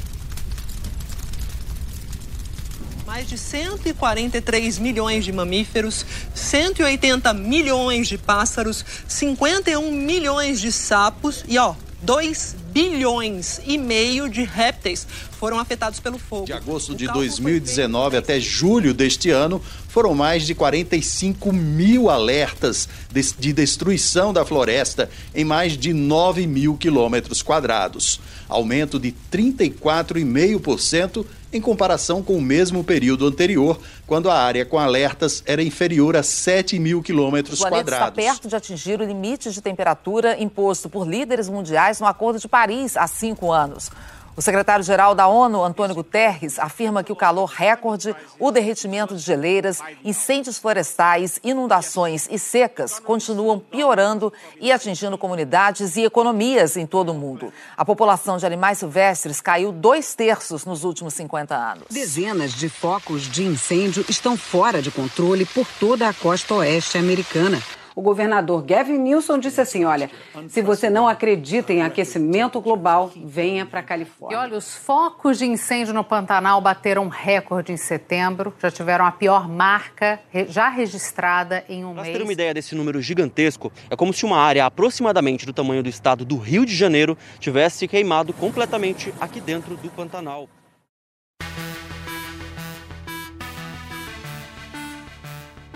Mais 3.06 3.28
de 3.28 3.36
143 3.36 4.78
milhões 4.78 5.24
de 5.24 5.32
mamíferos, 5.32 6.06
180 6.34 7.34
milhões 7.34 8.08
de 8.08 8.16
pássaros, 8.16 8.84
51 9.08 9.90
milhões 9.92 10.60
de 10.60 10.72
sapos 10.72 11.44
e, 11.46 11.58
ó, 11.58 11.74
2 12.02 12.56
bilhões 12.72 13.60
e 13.64 13.78
meio 13.78 14.28
de 14.28 14.42
répteis 14.42 15.06
foram 15.38 15.58
afetados 15.58 16.00
pelo 16.00 16.18
fogo. 16.18 16.46
De 16.46 16.52
agosto 16.52 16.94
de 16.94 17.06
2019 17.06 18.16
até 18.16 18.40
julho 18.40 18.92
deste 18.92 19.30
ano, 19.30 19.62
foram 19.88 20.14
mais 20.14 20.46
de 20.46 20.54
45 20.54 21.52
mil 21.52 22.08
alertas 22.08 22.88
de, 23.12 23.22
de 23.38 23.52
destruição 23.52 24.32
da 24.32 24.44
floresta 24.44 25.10
em 25.34 25.44
mais 25.44 25.76
de 25.76 25.92
9 25.92 26.46
mil 26.46 26.76
quilômetros 26.76 27.42
quadrados. 27.42 28.20
Aumento 28.48 28.98
de 28.98 29.14
34,5% 29.30 31.26
em 31.52 31.60
comparação 31.60 32.22
com 32.22 32.36
o 32.36 32.40
mesmo 32.42 32.82
período 32.82 33.26
anterior, 33.26 33.78
quando 34.06 34.30
a 34.30 34.38
área 34.38 34.64
com 34.64 34.78
alertas 34.78 35.42
era 35.46 35.62
inferior 35.62 36.16
a 36.16 36.22
7 36.22 36.78
mil 36.78 37.02
quilômetros 37.02 37.58
planeta 37.58 37.82
está 37.82 37.98
quadrados. 37.98 38.24
perto 38.24 38.48
de 38.48 38.56
atingir 38.56 39.00
o 39.00 39.04
limite 39.04 39.50
de 39.50 39.60
temperatura 39.60 40.40
imposto 40.40 40.88
por 40.88 41.06
líderes 41.06 41.48
mundiais 41.48 42.00
no 42.00 42.06
Acordo 42.06 42.38
de 42.38 42.48
Paris 42.48 42.96
há 42.96 43.06
cinco 43.06 43.52
anos. 43.52 43.90
O 44.34 44.40
secretário-geral 44.40 45.14
da 45.14 45.28
ONU, 45.28 45.62
Antônio 45.62 45.94
Guterres, 45.94 46.58
afirma 46.58 47.04
que 47.04 47.12
o 47.12 47.16
calor 47.16 47.44
recorde, 47.44 48.16
o 48.38 48.50
derretimento 48.50 49.14
de 49.14 49.20
geleiras, 49.20 49.80
incêndios 50.02 50.58
florestais, 50.58 51.38
inundações 51.44 52.26
e 52.30 52.38
secas 52.38 52.98
continuam 52.98 53.58
piorando 53.58 54.32
e 54.58 54.72
atingindo 54.72 55.18
comunidades 55.18 55.96
e 55.96 56.04
economias 56.04 56.78
em 56.78 56.86
todo 56.86 57.12
o 57.12 57.14
mundo. 57.14 57.52
A 57.76 57.84
população 57.84 58.38
de 58.38 58.46
animais 58.46 58.78
silvestres 58.78 59.38
caiu 59.38 59.70
dois 59.70 60.14
terços 60.14 60.64
nos 60.64 60.82
últimos 60.82 61.12
50 61.12 61.54
anos. 61.54 61.84
Dezenas 61.90 62.54
de 62.54 62.70
focos 62.70 63.30
de 63.30 63.44
incêndio 63.44 64.02
estão 64.08 64.34
fora 64.34 64.80
de 64.80 64.90
controle 64.90 65.44
por 65.44 65.66
toda 65.78 66.08
a 66.08 66.14
costa 66.14 66.54
oeste 66.54 66.96
americana. 66.96 67.60
O 67.94 68.02
governador 68.02 68.62
Gavin 68.62 68.98
Newsom 68.98 69.38
disse 69.38 69.60
assim: 69.60 69.84
olha, 69.84 70.10
se 70.48 70.62
você 70.62 70.88
não 70.88 71.06
acredita 71.06 71.72
em 71.72 71.82
aquecimento 71.82 72.60
global, 72.60 73.10
venha 73.16 73.66
para 73.66 73.80
a 73.80 73.82
E 73.82 73.86
Califórnia. 73.86 74.38
olha, 74.38 74.56
os 74.56 74.74
focos 74.74 75.38
de 75.38 75.46
incêndio 75.46 75.92
no 75.92 76.02
Pantanal 76.02 76.60
bateram 76.60 77.08
recorde 77.08 77.72
em 77.72 77.76
setembro, 77.76 78.54
já 78.60 78.70
tiveram 78.70 79.04
a 79.04 79.12
pior 79.12 79.48
marca 79.48 80.20
já 80.48 80.68
registrada 80.68 81.64
em 81.68 81.84
um 81.84 81.94
Para 81.94 82.04
mês. 82.04 82.16
ter 82.16 82.22
uma 82.22 82.32
ideia 82.32 82.54
desse 82.54 82.74
número 82.74 83.00
gigantesco, 83.02 83.70
é 83.90 83.96
como 83.96 84.12
se 84.12 84.24
uma 84.24 84.38
área 84.38 84.64
aproximadamente 84.64 85.44
do 85.44 85.52
tamanho 85.52 85.82
do 85.82 85.88
estado 85.88 86.24
do 86.24 86.36
Rio 86.38 86.64
de 86.64 86.74
Janeiro 86.74 87.16
tivesse 87.38 87.86
queimado 87.86 88.32
completamente 88.32 89.12
aqui 89.20 89.40
dentro 89.40 89.76
do 89.76 89.90
Pantanal. 89.90 90.48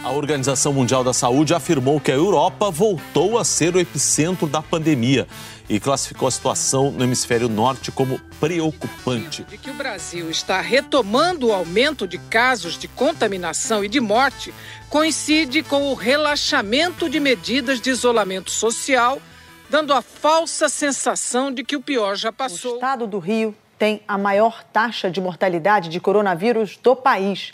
A 0.07 0.13
Organização 0.13 0.73
Mundial 0.73 1.03
da 1.03 1.13
Saúde 1.13 1.53
afirmou 1.53 1.99
que 1.99 2.13
a 2.13 2.15
Europa 2.15 2.71
voltou 2.71 3.37
a 3.37 3.45
ser 3.45 3.75
o 3.75 3.81
epicentro 3.81 4.47
da 4.47 4.63
pandemia 4.63 5.27
e 5.69 5.81
classificou 5.81 6.29
a 6.29 6.31
situação 6.31 6.93
no 6.93 7.03
hemisfério 7.03 7.49
norte 7.49 7.91
como 7.91 8.21
preocupante. 8.39 9.43
de 9.43 9.59
que 9.59 9.69
o 9.69 9.75
Brasil 9.75 10.31
está 10.31 10.61
retomando 10.61 11.49
o 11.49 11.53
aumento 11.53 12.07
de 12.07 12.19
casos 12.19 12.79
de 12.79 12.87
contaminação 12.87 13.85
e 13.85 13.89
de 13.89 13.99
morte 13.99 14.55
coincide 14.89 15.65
com 15.65 15.91
o 15.91 15.95
relaxamento 15.95 17.11
de 17.11 17.19
medidas 17.19 17.81
de 17.81 17.91
isolamento 17.91 18.53
social, 18.53 19.21
dando 19.69 19.93
a 19.93 20.01
falsa 20.01 20.69
sensação 20.69 21.51
de 21.51 21.65
que 21.65 21.75
o 21.75 21.83
pior 21.83 22.15
já 22.15 22.31
passou. 22.31 22.75
O 22.75 22.75
estado 22.77 23.09
do 23.09 23.19
Rio 23.19 23.53
tem 23.77 24.01
a 24.07 24.17
maior 24.17 24.63
taxa 24.73 25.11
de 25.11 25.21
mortalidade 25.21 25.89
de 25.89 25.99
coronavírus 25.99 26.79
do 26.81 26.95
país. 26.95 27.53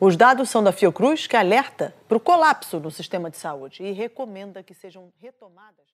Os 0.00 0.16
dados 0.16 0.50
são 0.50 0.62
da 0.62 0.72
Fiocruz, 0.72 1.26
que 1.26 1.36
alerta 1.36 1.94
para 2.08 2.16
o 2.16 2.20
colapso 2.20 2.80
no 2.80 2.90
sistema 2.90 3.30
de 3.30 3.36
saúde 3.36 3.82
e 3.82 3.92
recomenda 3.92 4.62
que 4.62 4.74
sejam 4.74 5.12
retomadas. 5.20 5.84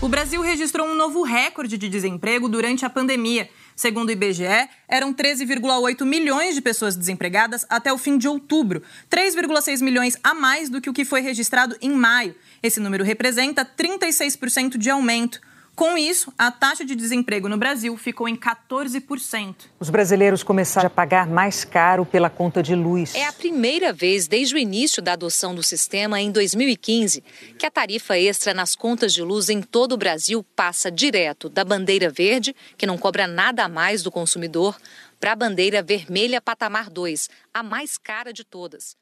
O 0.00 0.08
Brasil 0.08 0.40
registrou 0.40 0.86
um 0.86 0.94
novo 0.94 1.22
recorde 1.22 1.76
de 1.76 1.88
desemprego 1.88 2.48
durante 2.48 2.84
a 2.84 2.90
pandemia. 2.90 3.48
Segundo 3.74 4.08
o 4.08 4.12
IBGE, 4.12 4.68
eram 4.86 5.12
13,8 5.12 6.04
milhões 6.04 6.54
de 6.54 6.62
pessoas 6.62 6.96
desempregadas 6.96 7.66
até 7.68 7.92
o 7.92 7.98
fim 7.98 8.16
de 8.16 8.28
outubro, 8.28 8.82
3,6 9.10 9.82
milhões 9.82 10.16
a 10.22 10.32
mais 10.32 10.70
do 10.70 10.80
que 10.80 10.88
o 10.88 10.92
que 10.92 11.04
foi 11.04 11.20
registrado 11.20 11.76
em 11.82 11.90
maio. 11.90 12.34
Esse 12.62 12.78
número 12.78 13.04
representa 13.04 13.64
36% 13.64 14.78
de 14.78 14.88
aumento. 14.88 15.40
Com 15.76 15.98
isso, 15.98 16.32
a 16.38 16.50
taxa 16.50 16.86
de 16.86 16.96
desemprego 16.96 17.50
no 17.50 17.58
Brasil 17.58 17.94
ficou 17.98 18.26
em 18.26 18.34
14%. 18.34 19.54
Os 19.78 19.90
brasileiros 19.90 20.42
começaram 20.42 20.86
a 20.86 20.90
pagar 20.90 21.26
mais 21.26 21.64
caro 21.64 22.06
pela 22.06 22.30
conta 22.30 22.62
de 22.62 22.74
luz. 22.74 23.14
É 23.14 23.26
a 23.26 23.32
primeira 23.32 23.92
vez 23.92 24.26
desde 24.26 24.54
o 24.54 24.58
início 24.58 25.02
da 25.02 25.12
adoção 25.12 25.54
do 25.54 25.62
sistema 25.62 26.18
em 26.18 26.32
2015 26.32 27.22
que 27.58 27.66
a 27.66 27.70
tarifa 27.70 28.18
extra 28.18 28.54
nas 28.54 28.74
contas 28.74 29.12
de 29.12 29.20
luz 29.20 29.50
em 29.50 29.60
todo 29.60 29.92
o 29.92 29.98
Brasil 29.98 30.42
passa 30.56 30.90
direto 30.90 31.50
da 31.50 31.62
bandeira 31.62 32.08
verde, 32.08 32.56
que 32.78 32.86
não 32.86 32.96
cobra 32.96 33.26
nada 33.26 33.62
a 33.62 33.68
mais 33.68 34.02
do 34.02 34.10
consumidor, 34.10 34.78
para 35.20 35.32
a 35.32 35.36
bandeira 35.36 35.82
vermelha 35.82 36.40
patamar 36.40 36.88
2, 36.88 37.28
a 37.52 37.62
mais 37.62 37.98
cara 37.98 38.32
de 38.32 38.44
todas. 38.44 38.96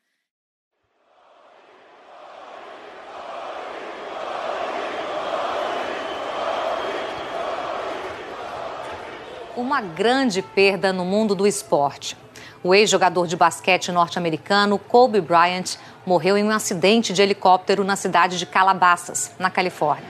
Uma 9.57 9.81
grande 9.81 10.43
perda 10.43 10.93
no 10.93 11.05
mundo 11.05 11.33
do 11.33 11.47
esporte. 11.47 12.17
O 12.61 12.75
ex-jogador 12.75 13.29
de 13.29 13.37
basquete 13.37 13.93
norte-americano 13.93 14.81
Kobe 14.81 15.21
Bryant 15.21 15.77
morreu 16.05 16.37
em 16.37 16.43
um 16.43 16.51
acidente 16.51 17.13
de 17.13 17.23
helicóptero 17.23 17.85
na 17.85 17.95
cidade 17.95 18.37
de 18.37 18.47
Calabasas, 18.47 19.31
na 19.39 19.49
Califórnia. 19.51 20.05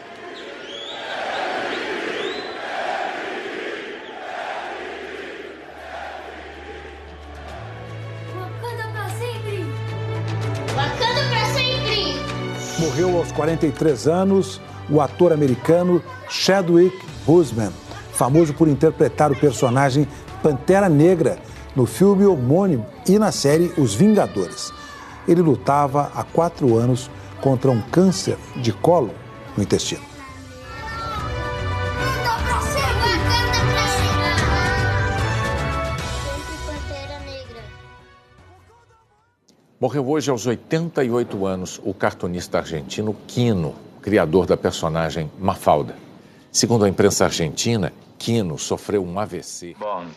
Wakanda 8.34 8.88
pra 8.92 9.08
sempre! 9.10 9.66
Wakanda 10.74 11.28
pra 11.28 11.44
sempre! 11.52 12.80
Morreu 12.80 13.18
aos 13.18 13.30
43 13.32 14.08
anos 14.08 14.58
o 14.88 15.02
ator 15.02 15.32
americano 15.34 16.02
Chadwick 16.30 16.96
Boseman, 17.26 17.72
famoso 18.14 18.54
por 18.54 18.68
interpretar 18.68 19.30
o 19.30 19.36
personagem 19.36 20.08
Pantera 20.42 20.88
Negra 20.88 21.38
no 21.74 21.86
filme 21.86 22.24
homônimo 22.24 22.86
e 23.06 23.18
na 23.18 23.32
série 23.32 23.72
Os 23.76 23.94
Vingadores. 23.94 24.72
Ele 25.26 25.42
lutava 25.42 26.10
há 26.14 26.22
quatro 26.22 26.76
anos 26.76 27.10
contra 27.40 27.70
um 27.70 27.80
câncer 27.80 28.38
de 28.56 28.72
colo 28.72 29.10
no 29.56 29.62
intestino. 29.62 30.02
Morreu 39.80 40.08
hoje 40.08 40.30
aos 40.30 40.46
88 40.46 41.44
anos 41.44 41.80
o 41.84 41.92
cartunista 41.92 42.58
argentino 42.58 43.14
Quino, 43.26 43.74
criador 44.00 44.46
da 44.46 44.56
personagem 44.56 45.30
Mafalda. 45.38 45.94
Segundo 46.50 46.84
a 46.84 46.88
imprensa 46.88 47.24
argentina, 47.24 47.92
Quino 48.18 48.58
sofreu 48.58 49.04
um 49.04 49.18
AVC. 49.18 49.76
Bond. 49.78 50.10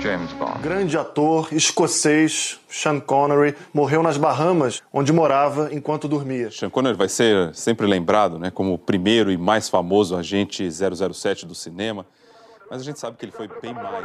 James 0.00 0.32
Bond. 0.34 0.58
Grande 0.62 0.96
ator 0.96 1.48
escocês, 1.52 2.60
Sean 2.68 3.00
Connery, 3.00 3.56
morreu 3.72 4.02
nas 4.02 4.16
Bahamas, 4.16 4.82
onde 4.92 5.12
morava 5.12 5.68
enquanto 5.72 6.08
dormia. 6.08 6.50
Sean 6.50 6.70
Connery 6.70 6.96
vai 6.96 7.08
ser 7.08 7.54
sempre 7.54 7.86
lembrado 7.86 8.38
né, 8.38 8.50
como 8.50 8.74
o 8.74 8.78
primeiro 8.78 9.30
e 9.30 9.36
mais 9.36 9.68
famoso 9.68 10.16
agente 10.16 10.68
007 10.70 11.46
do 11.46 11.54
cinema. 11.54 12.06
Mas 12.70 12.82
a 12.82 12.84
gente 12.84 12.98
sabe 12.98 13.16
que 13.16 13.24
ele 13.24 13.32
foi 13.32 13.48
bem 13.60 13.72
mais. 13.72 14.04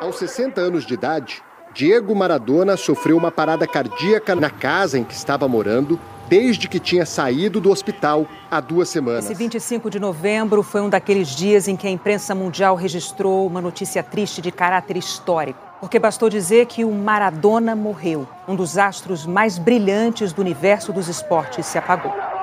Aos 0.00 0.16
60 0.18 0.60
anos 0.60 0.86
de 0.86 0.94
idade, 0.94 1.42
Diego 1.74 2.14
Maradona 2.14 2.76
sofreu 2.76 3.16
uma 3.16 3.30
parada 3.30 3.66
cardíaca 3.66 4.34
na 4.34 4.50
casa 4.50 4.98
em 4.98 5.04
que 5.04 5.14
estava 5.14 5.48
morando 5.48 5.98
desde 6.28 6.68
que 6.68 6.78
tinha 6.78 7.06
saído 7.06 7.60
do 7.60 7.70
hospital 7.70 8.26
há 8.50 8.60
duas 8.60 8.88
semanas. 8.88 9.24
Esse 9.24 9.34
25 9.34 9.90
de 9.90 9.98
novembro 9.98 10.62
foi 10.62 10.80
um 10.80 10.88
daqueles 10.88 11.28
dias 11.28 11.68
em 11.68 11.76
que 11.76 11.86
a 11.86 11.90
imprensa 11.90 12.34
mundial 12.34 12.76
registrou 12.76 13.46
uma 13.46 13.60
notícia 13.60 14.02
triste 14.02 14.42
de 14.42 14.52
caráter 14.52 14.96
histórico. 14.96 15.58
Porque 15.80 15.98
bastou 15.98 16.28
dizer 16.28 16.66
que 16.66 16.84
o 16.84 16.90
Maradona 16.90 17.74
morreu. 17.74 18.26
Um 18.46 18.56
dos 18.56 18.76
astros 18.76 19.24
mais 19.24 19.58
brilhantes 19.58 20.32
do 20.32 20.40
universo 20.42 20.92
dos 20.92 21.08
esportes 21.08 21.66
se 21.66 21.78
apagou. 21.78 22.37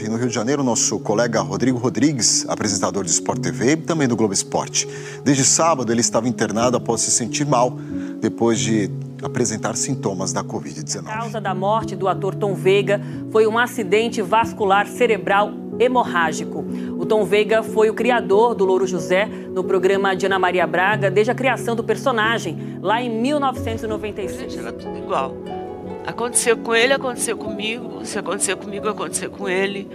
Ontem 0.00 0.08
no 0.08 0.16
Rio 0.16 0.28
de 0.28 0.34
Janeiro 0.34 0.62
nosso 0.62 0.98
colega 0.98 1.40
Rodrigo 1.40 1.78
Rodrigues, 1.78 2.46
apresentador 2.48 3.04
de 3.04 3.10
Sport 3.10 3.40
TV 3.40 3.72
e 3.72 3.76
também 3.76 4.08
do 4.08 4.16
Globo 4.16 4.32
Esporte. 4.32 4.88
Desde 5.22 5.44
sábado 5.44 5.92
ele 5.92 6.00
estava 6.00 6.28
internado 6.28 6.76
após 6.76 7.02
se 7.02 7.10
sentir 7.10 7.44
mal 7.44 7.70
depois 8.20 8.58
de 8.58 8.90
apresentar 9.22 9.76
sintomas 9.76 10.32
da 10.32 10.42
Covid-19. 10.42 11.06
A 11.06 11.18
causa 11.18 11.40
da 11.40 11.54
morte 11.54 11.94
do 11.94 12.08
ator 12.08 12.34
Tom 12.34 12.54
Veiga 12.54 13.00
foi 13.30 13.46
um 13.46 13.58
acidente 13.58 14.22
vascular 14.22 14.86
cerebral 14.86 15.52
hemorrágico. 15.78 16.64
O 16.98 17.04
Tom 17.04 17.24
Veiga 17.24 17.62
foi 17.62 17.90
o 17.90 17.94
criador 17.94 18.54
do 18.54 18.64
Louro 18.64 18.86
José 18.86 19.26
no 19.26 19.62
programa 19.62 20.14
de 20.16 20.24
Ana 20.24 20.38
Maria 20.38 20.66
Braga 20.66 21.10
desde 21.10 21.30
a 21.30 21.34
criação 21.34 21.76
do 21.76 21.84
personagem, 21.84 22.78
lá 22.80 23.02
em 23.02 23.10
1996. 23.20 24.40
Gente, 24.40 24.58
era 24.58 24.72
tudo 24.72 24.96
igual. 24.96 25.59
Aconteceu 26.10 26.56
com 26.56 26.74
ele, 26.74 26.92
aconteceu 26.92 27.36
comigo. 27.36 28.04
Se 28.04 28.18
aconteceu 28.18 28.56
comigo, 28.56 28.88
aconteceu 28.88 29.30
com 29.30 29.48
ele. 29.48 29.88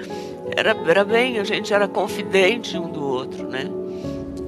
Era, 0.55 0.75
era 0.87 1.03
bem, 1.03 1.39
a 1.39 1.43
gente 1.43 1.73
era 1.73 1.87
confidente 1.87 2.77
um 2.77 2.89
do 2.89 3.03
outro, 3.03 3.49
né? 3.49 3.69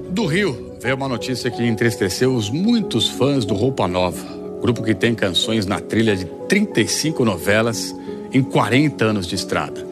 Do 0.08 0.24
Rio, 0.24 0.76
veio 0.80 0.96
uma 0.96 1.08
notícia 1.08 1.50
que 1.50 1.62
entristeceu 1.62 2.34
os 2.34 2.48
muitos 2.48 3.08
fãs 3.08 3.44
do 3.44 3.54
Roupa 3.54 3.86
Nova, 3.86 4.24
grupo 4.62 4.82
que 4.82 4.94
tem 4.94 5.14
canções 5.14 5.66
na 5.66 5.78
trilha 5.78 6.16
de 6.16 6.24
35 6.24 7.22
novelas 7.22 7.94
em 8.32 8.42
40 8.42 9.04
anos 9.04 9.26
de 9.26 9.34
estrada. 9.34 9.86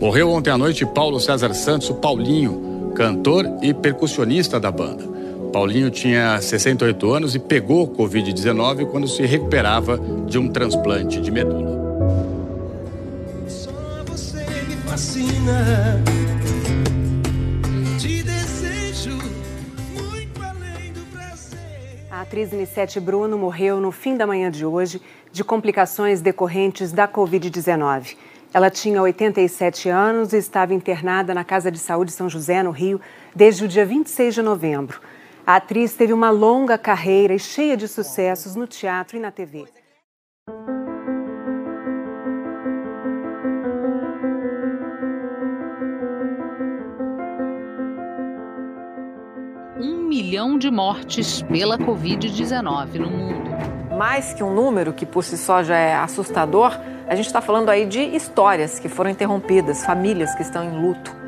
Morreu 0.00 0.28
ontem 0.28 0.50
à 0.50 0.58
noite 0.58 0.84
Paulo 0.84 1.20
César 1.20 1.54
Santos, 1.54 1.88
o 1.88 1.94
Paulinho, 1.94 2.92
cantor 2.96 3.46
e 3.62 3.72
percussionista 3.72 4.58
da 4.58 4.72
banda. 4.72 5.11
Paulinho 5.52 5.90
tinha 5.90 6.40
68 6.40 7.12
anos 7.12 7.34
e 7.34 7.38
pegou 7.38 7.86
Covid-19 7.86 8.86
quando 8.90 9.06
se 9.06 9.22
recuperava 9.26 9.98
de 10.26 10.38
um 10.38 10.48
transplante 10.48 11.20
de 11.20 11.30
medula. 11.30 11.82
A 22.10 22.20
atriz 22.22 22.50
Nissete 22.50 22.98
Bruno 22.98 23.36
morreu 23.36 23.78
no 23.78 23.92
fim 23.92 24.16
da 24.16 24.26
manhã 24.26 24.50
de 24.50 24.64
hoje 24.64 25.02
de 25.30 25.44
complicações 25.44 26.22
decorrentes 26.22 26.92
da 26.92 27.06
Covid-19. 27.06 28.16
Ela 28.54 28.70
tinha 28.70 29.02
87 29.02 29.90
anos 29.90 30.32
e 30.32 30.38
estava 30.38 30.72
internada 30.72 31.34
na 31.34 31.44
Casa 31.44 31.70
de 31.70 31.78
Saúde 31.78 32.12
São 32.12 32.28
José, 32.28 32.62
no 32.62 32.70
Rio, 32.70 33.00
desde 33.34 33.64
o 33.64 33.68
dia 33.68 33.84
26 33.84 34.34
de 34.34 34.42
novembro. 34.42 35.00
A 35.44 35.56
atriz 35.56 35.94
teve 35.94 36.12
uma 36.12 36.30
longa 36.30 36.78
carreira 36.78 37.34
e 37.34 37.38
cheia 37.38 37.76
de 37.76 37.88
sucessos 37.88 38.54
no 38.54 38.64
teatro 38.64 39.16
e 39.16 39.20
na 39.20 39.32
TV. 39.32 39.64
Um 49.80 50.04
milhão 50.08 50.56
de 50.56 50.70
mortes 50.70 51.42
pela 51.42 51.76
Covid-19 51.76 52.94
no 53.00 53.10
mundo. 53.10 53.50
Mais 53.98 54.32
que 54.32 54.44
um 54.44 54.54
número 54.54 54.92
que 54.92 55.04
por 55.04 55.24
si 55.24 55.36
só 55.36 55.64
já 55.64 55.76
é 55.76 55.92
assustador, 55.96 56.78
a 57.08 57.16
gente 57.16 57.26
está 57.26 57.40
falando 57.40 57.68
aí 57.68 57.84
de 57.84 58.00
histórias 58.00 58.78
que 58.78 58.88
foram 58.88 59.10
interrompidas, 59.10 59.84
famílias 59.84 60.32
que 60.36 60.42
estão 60.42 60.62
em 60.62 60.80
luto. 60.80 61.21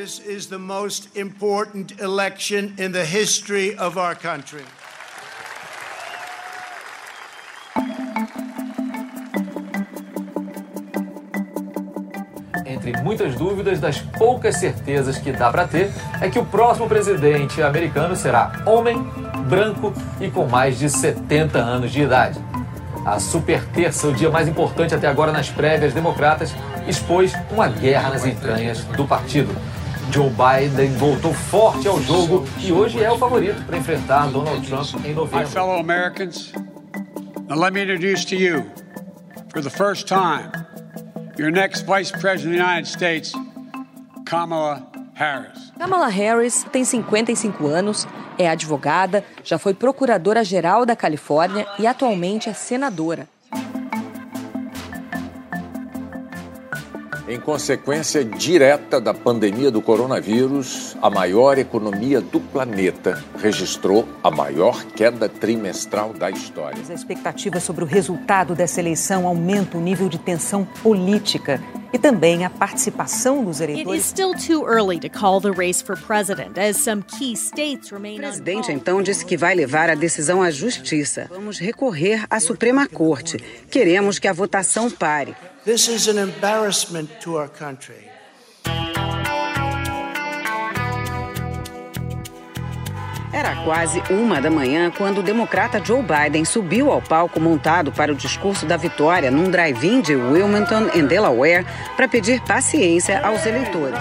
This 0.00 0.18
is 0.20 0.46
the 0.46 0.58
most 0.58 1.14
important 1.14 2.00
election 2.00 2.74
in 2.78 2.90
the 2.90 3.04
history 3.04 3.76
of 3.76 3.98
our 3.98 4.14
country. 4.14 4.64
Entre 12.64 12.92
muitas 13.02 13.34
dúvidas, 13.34 13.78
das 13.78 13.98
poucas 13.98 14.56
certezas 14.56 15.18
que 15.18 15.32
dá 15.32 15.50
para 15.50 15.68
ter 15.68 15.92
é 16.22 16.30
que 16.30 16.38
o 16.38 16.46
próximo 16.46 16.88
presidente 16.88 17.60
americano 17.60 18.16
será 18.16 18.62
homem, 18.64 18.96
branco 19.50 19.92
e 20.18 20.30
com 20.30 20.46
mais 20.46 20.78
de 20.78 20.88
70 20.88 21.58
anos 21.58 21.92
de 21.92 22.00
idade. 22.00 22.40
A 23.04 23.20
super 23.20 23.66
terça, 23.66 24.08
o 24.08 24.14
dia 24.14 24.30
mais 24.30 24.48
importante 24.48 24.94
até 24.94 25.06
agora 25.06 25.30
nas 25.30 25.50
prévias 25.50 25.92
democratas, 25.92 26.54
expôs 26.88 27.34
uma 27.50 27.68
guerra 27.68 28.08
nas 28.08 28.24
entranhas 28.24 28.82
do 28.96 29.06
partido. 29.06 29.54
Joe 30.12 30.28
Biden 30.30 30.92
voltou 30.96 31.32
forte 31.32 31.86
ao 31.86 32.00
jogo 32.02 32.44
e 32.58 32.72
hoje 32.72 33.00
é 33.00 33.12
o 33.12 33.16
favorito 33.16 33.64
para 33.64 33.78
enfrentar 33.78 34.26
Donald 34.26 34.66
Trump 34.66 35.06
em 35.06 35.14
novembro. 35.14 35.38
My 35.38 35.46
fellow 35.46 35.78
Americans, 35.78 36.52
now 37.48 37.56
let 37.56 37.72
me 37.72 37.80
introduce 37.80 38.24
to 38.24 38.34
you, 38.34 38.64
for 39.52 39.62
the 39.62 39.70
first 39.70 40.08
time, 40.08 40.50
your 41.38 41.52
next 41.52 41.86
Vice 41.86 42.10
President 42.10 42.54
of 42.54 42.58
the 42.58 42.72
United 42.72 42.88
States, 42.88 43.32
Kamala 44.24 44.84
Harris. 45.14 45.70
Kamala 45.78 46.08
Harris 46.08 46.64
tem 46.72 46.84
55 46.84 47.68
anos, 47.68 48.08
é 48.36 48.48
advogada, 48.48 49.24
já 49.44 49.58
foi 49.58 49.74
procuradora-geral 49.74 50.84
da 50.84 50.96
Califórnia 50.96 51.68
e 51.78 51.86
atualmente 51.86 52.48
é 52.48 52.52
senadora. 52.52 53.28
Em 57.30 57.38
consequência 57.38 58.24
direta 58.24 59.00
da 59.00 59.14
pandemia 59.14 59.70
do 59.70 59.80
coronavírus, 59.80 60.96
a 61.00 61.08
maior 61.08 61.58
economia 61.58 62.20
do 62.20 62.40
planeta 62.40 63.24
registrou 63.38 64.04
a 64.20 64.32
maior 64.32 64.84
queda 64.84 65.28
trimestral 65.28 66.12
da 66.12 66.28
história. 66.28 66.82
A 66.90 66.92
expectativa 66.92 67.60
sobre 67.60 67.84
o 67.84 67.86
resultado 67.86 68.52
dessa 68.56 68.80
eleição 68.80 69.28
aumenta 69.28 69.78
o 69.78 69.80
nível 69.80 70.08
de 70.08 70.18
tensão 70.18 70.64
política 70.82 71.62
e 71.92 71.98
também 72.00 72.44
a 72.44 72.50
participação 72.50 73.44
dos 73.44 73.60
eleitores. 73.60 74.10
O 74.10 74.14
presidente 78.16 78.72
então 78.72 79.00
disse 79.00 79.24
que 79.24 79.36
vai 79.36 79.54
levar 79.54 79.88
a 79.88 79.94
decisão 79.94 80.42
à 80.42 80.50
justiça. 80.50 81.28
Vamos 81.30 81.60
recorrer 81.60 82.24
à 82.28 82.40
Suprema 82.40 82.88
Corte. 82.88 83.36
Queremos 83.70 84.18
que 84.18 84.26
a 84.26 84.32
votação 84.32 84.90
pare. 84.90 85.36
This 85.62 85.88
is 85.88 86.08
an 86.08 86.16
embarrassment 86.16 87.20
to 87.20 87.36
our 87.36 87.46
country. 87.46 88.08
Era 93.30 93.54
quase 93.62 94.02
uma 94.08 94.40
da 94.40 94.50
manhã 94.50 94.90
quando 94.90 95.18
o 95.18 95.22
democrata 95.22 95.78
Joe 95.84 96.02
Biden 96.02 96.46
subiu 96.46 96.90
ao 96.90 97.02
palco 97.02 97.38
montado 97.38 97.92
para 97.92 98.10
o 98.10 98.14
discurso 98.14 98.64
da 98.64 98.78
vitória 98.78 99.30
num 99.30 99.50
drive-in 99.50 100.00
de 100.00 100.16
Wilmington, 100.16 100.88
em 100.94 101.06
Delaware, 101.06 101.66
para 101.94 102.08
pedir 102.08 102.40
paciência 102.40 103.20
aos 103.22 103.44
eleitores. 103.44 103.98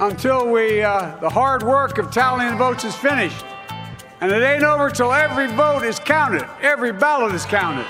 Until 0.00 0.50
we, 0.50 0.82
uh, 0.82 1.16
the 1.20 1.28
hard 1.28 1.62
work 1.62 2.00
of 2.00 2.10
tallying 2.10 2.50
the 2.50 2.56
votes 2.56 2.82
is 2.82 2.96
finished. 2.96 3.46
And 4.20 4.32
it 4.32 4.42
ain't 4.42 4.64
over 4.64 4.90
till 4.90 5.12
every 5.12 5.46
vote 5.54 5.84
is 5.84 6.00
counted, 6.00 6.44
every 6.60 6.92
ballot 6.92 7.32
is 7.32 7.46
counted. 7.46 7.86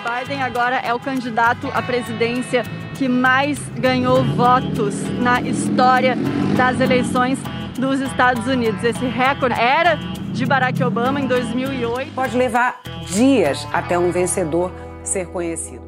Biden 0.00 0.42
agora 0.42 0.76
é 0.76 0.94
o 0.94 0.98
candidato 0.98 1.68
à 1.74 1.82
presidência 1.82 2.62
que 2.96 3.08
mais 3.08 3.58
ganhou 3.78 4.24
votos 4.24 4.94
na 5.20 5.40
história 5.42 6.16
das 6.56 6.80
eleições 6.80 7.38
dos 7.78 8.00
Estados 8.00 8.46
Unidos. 8.46 8.82
Esse 8.82 9.06
recorde 9.06 9.58
era 9.58 9.96
de 10.32 10.46
Barack 10.46 10.82
Obama 10.82 11.20
em 11.20 11.26
2008. 11.26 12.12
Pode 12.14 12.36
levar 12.36 12.80
dias 13.06 13.66
até 13.72 13.98
um 13.98 14.10
vencedor 14.10 14.72
ser 15.02 15.26
conhecido. 15.26 15.82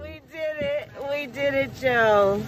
We 0.00 0.20
did 0.30 0.62
it. 0.62 0.90
We 1.10 1.26
did 1.26 1.54
it, 1.54 1.70
Joe. 1.80 2.40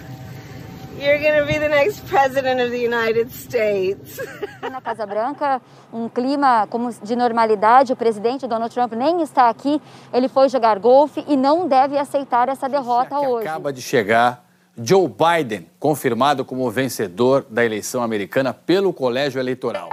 You're 0.99 1.21
going 1.21 1.39
to 1.39 1.47
be 1.47 1.59
the 1.61 1.69
next 1.69 2.05
president 2.09 2.61
of 2.61 2.71
the 2.71 2.85
United 2.85 3.31
States. 3.31 4.19
Na 4.61 4.81
Casa 4.81 5.07
Branca, 5.07 5.63
um 5.93 6.09
clima 6.09 6.67
como 6.67 6.93
de 6.93 7.15
normalidade. 7.15 7.93
O 7.93 7.97
presidente 7.97 8.49
Donald 8.49 8.75
Trump 8.75 8.93
nem 8.95 9.23
está 9.23 9.49
aqui. 9.49 9.81
Ele 10.13 10.29
foi 10.29 10.49
jogar 10.49 10.81
golfe 10.81 11.25
e 11.29 11.37
não 11.37 11.69
deve 11.69 11.97
aceitar 11.97 12.49
essa 12.49 12.69
derrota 12.69 13.21
hoje. 13.21 13.47
Acaba 13.47 13.73
de 13.73 13.81
chegar 13.81 14.45
Joe 14.77 15.09
Biden, 15.09 15.71
confirmado 15.79 16.45
como 16.45 16.69
vencedor 16.69 17.47
da 17.49 17.65
eleição 17.65 18.03
americana 18.03 18.53
pelo 18.53 18.93
Colégio 18.93 19.39
Eleitoral. 19.39 19.91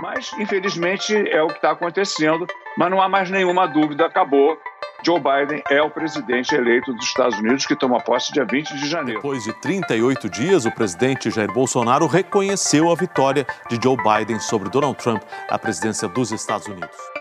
Mas, 0.00 0.32
infelizmente, 0.32 1.14
é 1.14 1.40
o 1.42 1.46
que 1.46 1.54
está 1.54 1.70
acontecendo. 1.70 2.44
Mas 2.76 2.90
não 2.90 3.00
há 3.00 3.08
mais 3.08 3.30
nenhuma 3.30 3.68
dúvida, 3.68 4.04
acabou. 4.04 4.58
Joe 5.04 5.20
Biden 5.20 5.62
é 5.70 5.82
o 5.82 5.90
presidente 5.90 6.54
eleito 6.54 6.92
dos 6.92 7.04
Estados 7.04 7.38
Unidos 7.38 7.66
que 7.66 7.76
toma 7.76 8.00
posse 8.00 8.32
dia 8.32 8.44
20 8.44 8.76
de 8.76 8.88
janeiro. 8.88 9.20
Depois 9.20 9.44
de 9.44 9.52
38 9.60 10.28
dias, 10.28 10.64
o 10.64 10.70
presidente 10.70 11.30
Jair 11.30 11.52
Bolsonaro 11.52 12.06
reconheceu 12.06 12.90
a 12.90 12.94
vitória 12.94 13.46
de 13.68 13.78
Joe 13.82 13.96
Biden 13.96 14.40
sobre 14.40 14.68
Donald 14.70 14.96
Trump 14.98 15.22
à 15.48 15.58
presidência 15.58 16.08
dos 16.08 16.32
Estados 16.32 16.66
Unidos. 16.66 17.15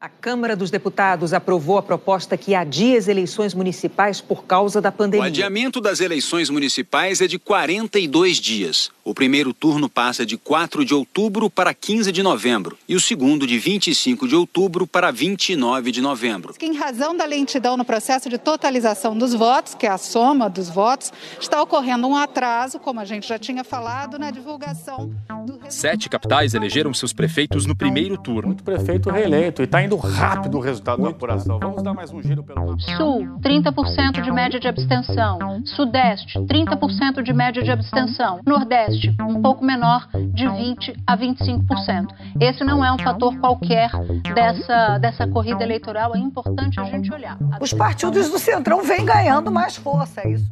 A 0.00 0.08
Câmara 0.08 0.56
dos 0.56 0.70
Deputados 0.70 1.34
aprovou 1.34 1.76
a 1.76 1.82
proposta 1.82 2.34
que 2.34 2.54
adia 2.54 2.96
as 2.96 3.06
eleições 3.06 3.52
municipais 3.52 4.18
por 4.18 4.44
causa 4.44 4.80
da 4.80 4.90
pandemia. 4.90 5.24
O 5.24 5.26
adiamento 5.26 5.78
das 5.78 6.00
eleições 6.00 6.48
municipais 6.48 7.20
é 7.20 7.26
de 7.26 7.38
42 7.38 8.38
dias. 8.38 8.90
O 9.04 9.12
primeiro 9.12 9.52
turno 9.52 9.90
passa 9.90 10.24
de 10.24 10.38
4 10.38 10.86
de 10.86 10.94
outubro 10.94 11.50
para 11.50 11.74
15 11.74 12.10
de 12.12 12.22
novembro 12.22 12.78
e 12.88 12.96
o 12.96 13.00
segundo 13.00 13.46
de 13.46 13.58
25 13.58 14.26
de 14.26 14.34
outubro 14.34 14.86
para 14.86 15.10
29 15.10 15.92
de 15.92 16.00
novembro. 16.00 16.54
Em 16.62 16.74
razão 16.74 17.14
da 17.14 17.26
lentidão 17.26 17.76
no 17.76 17.84
processo 17.84 18.30
de 18.30 18.38
totalização 18.38 19.18
dos 19.18 19.34
votos, 19.34 19.74
que 19.74 19.84
é 19.84 19.90
a 19.90 19.98
soma 19.98 20.48
dos 20.48 20.70
votos, 20.70 21.12
está 21.38 21.60
ocorrendo 21.60 22.06
um 22.06 22.16
atraso, 22.16 22.78
como 22.78 23.00
a 23.00 23.04
gente 23.04 23.28
já 23.28 23.38
tinha 23.38 23.64
falado, 23.64 24.18
na 24.18 24.30
divulgação 24.30 25.14
do 25.44 25.60
Sete 25.68 26.08
capitais 26.08 26.54
elegeram 26.54 26.94
seus 26.94 27.12
prefeitos 27.12 27.66
no 27.66 27.76
primeiro 27.76 28.16
turno. 28.16 28.48
Muito 28.48 28.64
prefeito 28.64 29.10
reeleito 29.10 29.60
e 29.60 29.64
está 29.64 29.82
indo 29.90 29.96
rápido 29.96 30.58
o 30.58 30.60
resultado 30.60 31.02
da 31.02 31.08
apuração. 31.08 31.58
Vamos 31.58 31.82
dar 31.82 31.92
mais 31.92 32.12
um 32.12 32.22
giro 32.22 32.44
pelo 32.44 32.64
mapa. 32.64 32.78
Sul, 32.96 33.26
30% 33.40 34.22
de 34.22 34.30
média 34.30 34.60
de 34.60 34.68
abstenção. 34.68 35.38
Sudeste, 35.64 36.38
30% 36.38 37.22
de 37.22 37.32
média 37.32 37.60
de 37.60 37.72
abstenção. 37.72 38.40
Nordeste, 38.46 39.16
um 39.20 39.42
pouco 39.42 39.64
menor, 39.64 40.08
de 40.32 40.46
20% 40.46 40.94
a 41.04 41.16
25%. 41.16 42.06
Esse 42.40 42.62
não 42.62 42.84
é 42.84 42.92
um 42.92 42.98
fator 42.98 43.36
qualquer 43.38 43.90
dessa, 44.32 44.98
dessa 44.98 45.26
corrida 45.26 45.64
eleitoral, 45.64 46.14
é 46.14 46.18
importante 46.18 46.78
a 46.78 46.84
gente 46.84 47.12
olhar. 47.12 47.36
Os 47.60 47.72
partidos 47.72 48.30
do 48.30 48.38
Centrão 48.38 48.84
vêm 48.84 49.04
ganhando 49.04 49.50
mais 49.50 49.74
força, 49.76 50.20
é 50.20 50.30
isso. 50.30 50.48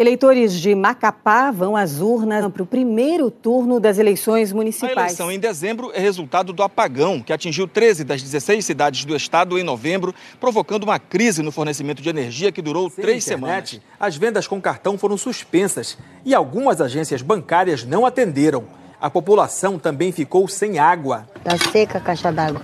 Eleitores 0.00 0.54
de 0.54 0.74
Macapá 0.74 1.50
vão 1.50 1.76
às 1.76 2.00
urnas 2.00 2.50
para 2.50 2.62
o 2.62 2.66
primeiro 2.66 3.30
turno 3.30 3.78
das 3.78 3.98
eleições 3.98 4.50
A 4.50 4.54
municipais. 4.54 4.96
eleição 4.96 5.30
em 5.30 5.38
dezembro 5.38 5.92
é 5.92 6.00
resultado 6.00 6.54
do 6.54 6.62
apagão 6.62 7.20
que 7.20 7.34
atingiu 7.34 7.68
13 7.68 8.02
das 8.02 8.22
16 8.22 8.64
cidades 8.64 9.04
do 9.04 9.14
estado 9.14 9.58
em 9.58 9.62
novembro, 9.62 10.14
provocando 10.40 10.84
uma 10.84 10.98
crise 10.98 11.42
no 11.42 11.52
fornecimento 11.52 12.00
de 12.00 12.08
energia 12.08 12.50
que 12.50 12.62
durou 12.62 12.88
três 12.88 13.26
internet, 13.26 13.72
semanas. 13.72 13.80
As 14.00 14.16
vendas 14.16 14.46
com 14.46 14.58
cartão 14.58 14.96
foram 14.96 15.18
suspensas 15.18 15.98
e 16.24 16.34
algumas 16.34 16.80
agências 16.80 17.20
bancárias 17.20 17.84
não 17.84 18.06
atenderam. 18.06 18.64
A 18.98 19.10
população 19.10 19.78
também 19.78 20.12
ficou 20.12 20.48
sem 20.48 20.78
água. 20.78 21.28
Tá 21.44 21.58
seca 21.70 21.98
a 21.98 22.00
caixa 22.00 22.32
d'água. 22.32 22.62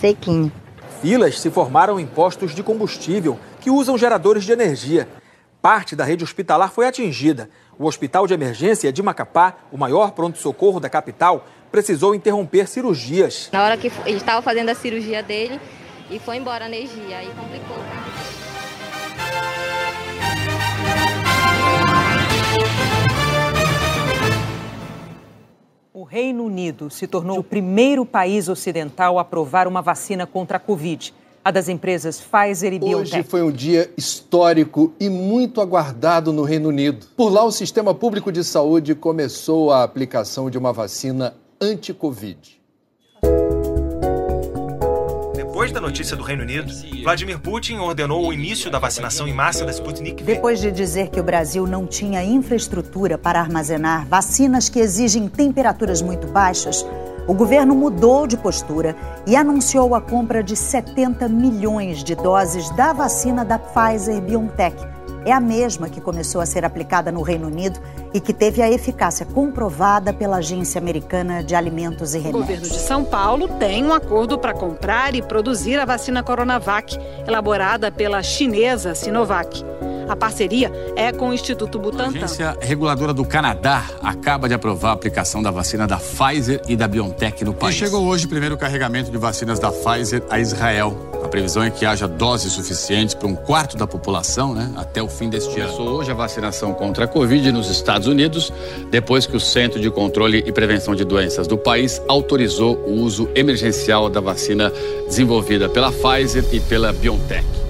Sequinha. 0.00 0.50
Filas 1.00 1.38
se 1.38 1.48
formaram 1.48 2.00
em 2.00 2.06
postos 2.06 2.52
de 2.56 2.64
combustível 2.64 3.38
que 3.60 3.70
usam 3.70 3.96
geradores 3.96 4.42
de 4.42 4.50
energia. 4.50 5.06
Parte 5.66 5.96
da 5.96 6.04
rede 6.04 6.22
hospitalar 6.22 6.70
foi 6.70 6.86
atingida. 6.86 7.50
O 7.76 7.86
Hospital 7.86 8.24
de 8.24 8.32
Emergência 8.32 8.92
de 8.92 9.02
Macapá, 9.02 9.56
o 9.72 9.76
maior 9.76 10.12
pronto-socorro 10.12 10.78
da 10.78 10.88
capital, 10.88 11.44
precisou 11.72 12.14
interromper 12.14 12.68
cirurgias. 12.68 13.48
Na 13.52 13.64
hora 13.64 13.76
que 13.76 13.90
ele 14.04 14.18
estava 14.18 14.40
fazendo 14.40 14.68
a 14.68 14.76
cirurgia 14.76 15.24
dele 15.24 15.60
e 16.08 16.20
foi 16.20 16.36
embora 16.36 16.66
a 16.66 16.68
energia, 16.68 17.18
aí 17.18 17.32
complicou. 17.34 17.78
O 25.92 26.04
Reino 26.04 26.44
Unido 26.44 26.88
se 26.90 27.08
tornou 27.08 27.40
o 27.40 27.42
primeiro 27.42 28.06
país 28.06 28.48
ocidental 28.48 29.18
a 29.18 29.22
aprovar 29.22 29.66
uma 29.66 29.82
vacina 29.82 30.28
contra 30.28 30.58
a 30.58 30.60
Covid, 30.60 31.12
a 31.46 31.52
das 31.52 31.68
empresas 31.68 32.20
Pfizer 32.20 32.72
e 32.72 32.76
Hoje 32.78 33.12
BioNTech. 33.12 33.22
foi 33.22 33.40
um 33.40 33.52
dia 33.52 33.88
histórico 33.96 34.92
e 34.98 35.08
muito 35.08 35.60
aguardado 35.60 36.32
no 36.32 36.42
Reino 36.42 36.70
Unido. 36.70 37.06
Por 37.16 37.32
lá, 37.32 37.44
o 37.44 37.52
sistema 37.52 37.94
público 37.94 38.32
de 38.32 38.42
saúde 38.42 38.96
começou 38.96 39.70
a 39.70 39.84
aplicação 39.84 40.50
de 40.50 40.58
uma 40.58 40.72
vacina 40.72 41.36
anti-Covid. 41.60 42.60
Depois 45.36 45.70
da 45.70 45.80
notícia 45.80 46.16
do 46.16 46.24
Reino 46.24 46.42
Unido, 46.42 46.72
Vladimir 47.04 47.38
Putin 47.38 47.76
ordenou 47.76 48.26
o 48.26 48.32
início 48.32 48.68
da 48.68 48.80
vacinação 48.80 49.28
em 49.28 49.32
massa 49.32 49.64
da 49.64 49.70
Sputnik 49.70 50.24
V. 50.24 50.34
Depois 50.34 50.60
de 50.60 50.72
dizer 50.72 51.10
que 51.10 51.20
o 51.20 51.22
Brasil 51.22 51.64
não 51.64 51.86
tinha 51.86 52.24
infraestrutura 52.24 53.16
para 53.16 53.38
armazenar 53.38 54.04
vacinas 54.08 54.68
que 54.68 54.80
exigem 54.80 55.28
temperaturas 55.28 56.02
muito 56.02 56.26
baixas, 56.26 56.84
o 57.26 57.34
governo 57.34 57.74
mudou 57.74 58.26
de 58.26 58.36
postura 58.36 58.94
e 59.26 59.34
anunciou 59.34 59.94
a 59.94 60.00
compra 60.00 60.42
de 60.42 60.54
70 60.54 61.28
milhões 61.28 62.04
de 62.04 62.14
doses 62.14 62.70
da 62.70 62.92
vacina 62.92 63.44
da 63.44 63.58
Pfizer 63.58 64.20
BioNTech. 64.20 64.76
É 65.24 65.32
a 65.32 65.40
mesma 65.40 65.88
que 65.88 66.00
começou 66.00 66.40
a 66.40 66.46
ser 66.46 66.64
aplicada 66.64 67.10
no 67.10 67.20
Reino 67.20 67.48
Unido 67.48 67.80
e 68.14 68.20
que 68.20 68.32
teve 68.32 68.62
a 68.62 68.70
eficácia 68.70 69.26
comprovada 69.26 70.12
pela 70.12 70.36
Agência 70.36 70.80
Americana 70.80 71.42
de 71.42 71.52
Alimentos 71.52 72.14
e 72.14 72.18
O 72.18 72.20
Remédios. 72.20 72.42
governo 72.42 72.68
de 72.68 72.78
São 72.78 73.04
Paulo 73.04 73.48
tem 73.58 73.84
um 73.84 73.92
acordo 73.92 74.38
para 74.38 74.54
comprar 74.54 75.16
e 75.16 75.22
produzir 75.22 75.80
a 75.80 75.84
vacina 75.84 76.22
Coronavac, 76.22 76.96
elaborada 77.26 77.90
pela 77.90 78.22
chinesa 78.22 78.94
Sinovac. 78.94 79.64
A 80.08 80.14
parceria 80.14 80.72
é 80.94 81.10
com 81.10 81.30
o 81.30 81.34
Instituto 81.34 81.78
A 81.78 81.80
Butantan. 81.80 82.24
agência 82.24 82.56
reguladora 82.60 83.12
do 83.12 83.24
Canadá 83.24 83.84
acaba 84.02 84.48
de 84.48 84.54
aprovar 84.54 84.90
a 84.90 84.92
aplicação 84.92 85.42
da 85.42 85.50
vacina 85.50 85.86
da 85.86 85.96
Pfizer 85.96 86.62
e 86.68 86.76
da 86.76 86.86
BioNTech 86.86 87.44
no 87.44 87.52
país. 87.52 87.74
E 87.74 87.78
chegou 87.78 88.04
hoje 88.04 88.26
o 88.26 88.28
primeiro 88.28 88.56
carregamento 88.56 89.10
de 89.10 89.18
vacinas 89.18 89.58
da 89.58 89.72
Pfizer 89.72 90.22
a 90.30 90.38
Israel. 90.38 90.96
A 91.24 91.28
previsão 91.28 91.62
é 91.62 91.70
que 91.70 91.84
haja 91.84 92.06
doses 92.06 92.52
suficientes 92.52 93.14
para 93.14 93.26
um 93.26 93.34
quarto 93.34 93.76
da 93.76 93.86
população 93.86 94.54
né, 94.54 94.72
até 94.76 95.02
o 95.02 95.08
fim 95.08 95.28
deste 95.28 95.58
ano. 95.58 95.72
Começou 95.72 95.98
hoje 95.98 96.10
a 96.12 96.14
vacinação 96.14 96.72
contra 96.72 97.06
a 97.06 97.08
Covid 97.08 97.50
nos 97.50 97.68
Estados 97.68 98.06
Unidos, 98.06 98.52
depois 98.90 99.26
que 99.26 99.36
o 99.36 99.40
Centro 99.40 99.80
de 99.80 99.90
Controle 99.90 100.44
e 100.46 100.52
Prevenção 100.52 100.94
de 100.94 101.04
Doenças 101.04 101.48
do 101.48 101.58
país 101.58 102.00
autorizou 102.06 102.76
o 102.86 102.92
uso 103.00 103.28
emergencial 103.34 104.08
da 104.08 104.20
vacina 104.20 104.72
desenvolvida 105.08 105.68
pela 105.68 105.90
Pfizer 105.90 106.44
e 106.52 106.60
pela 106.60 106.92
BioNTech. 106.92 107.65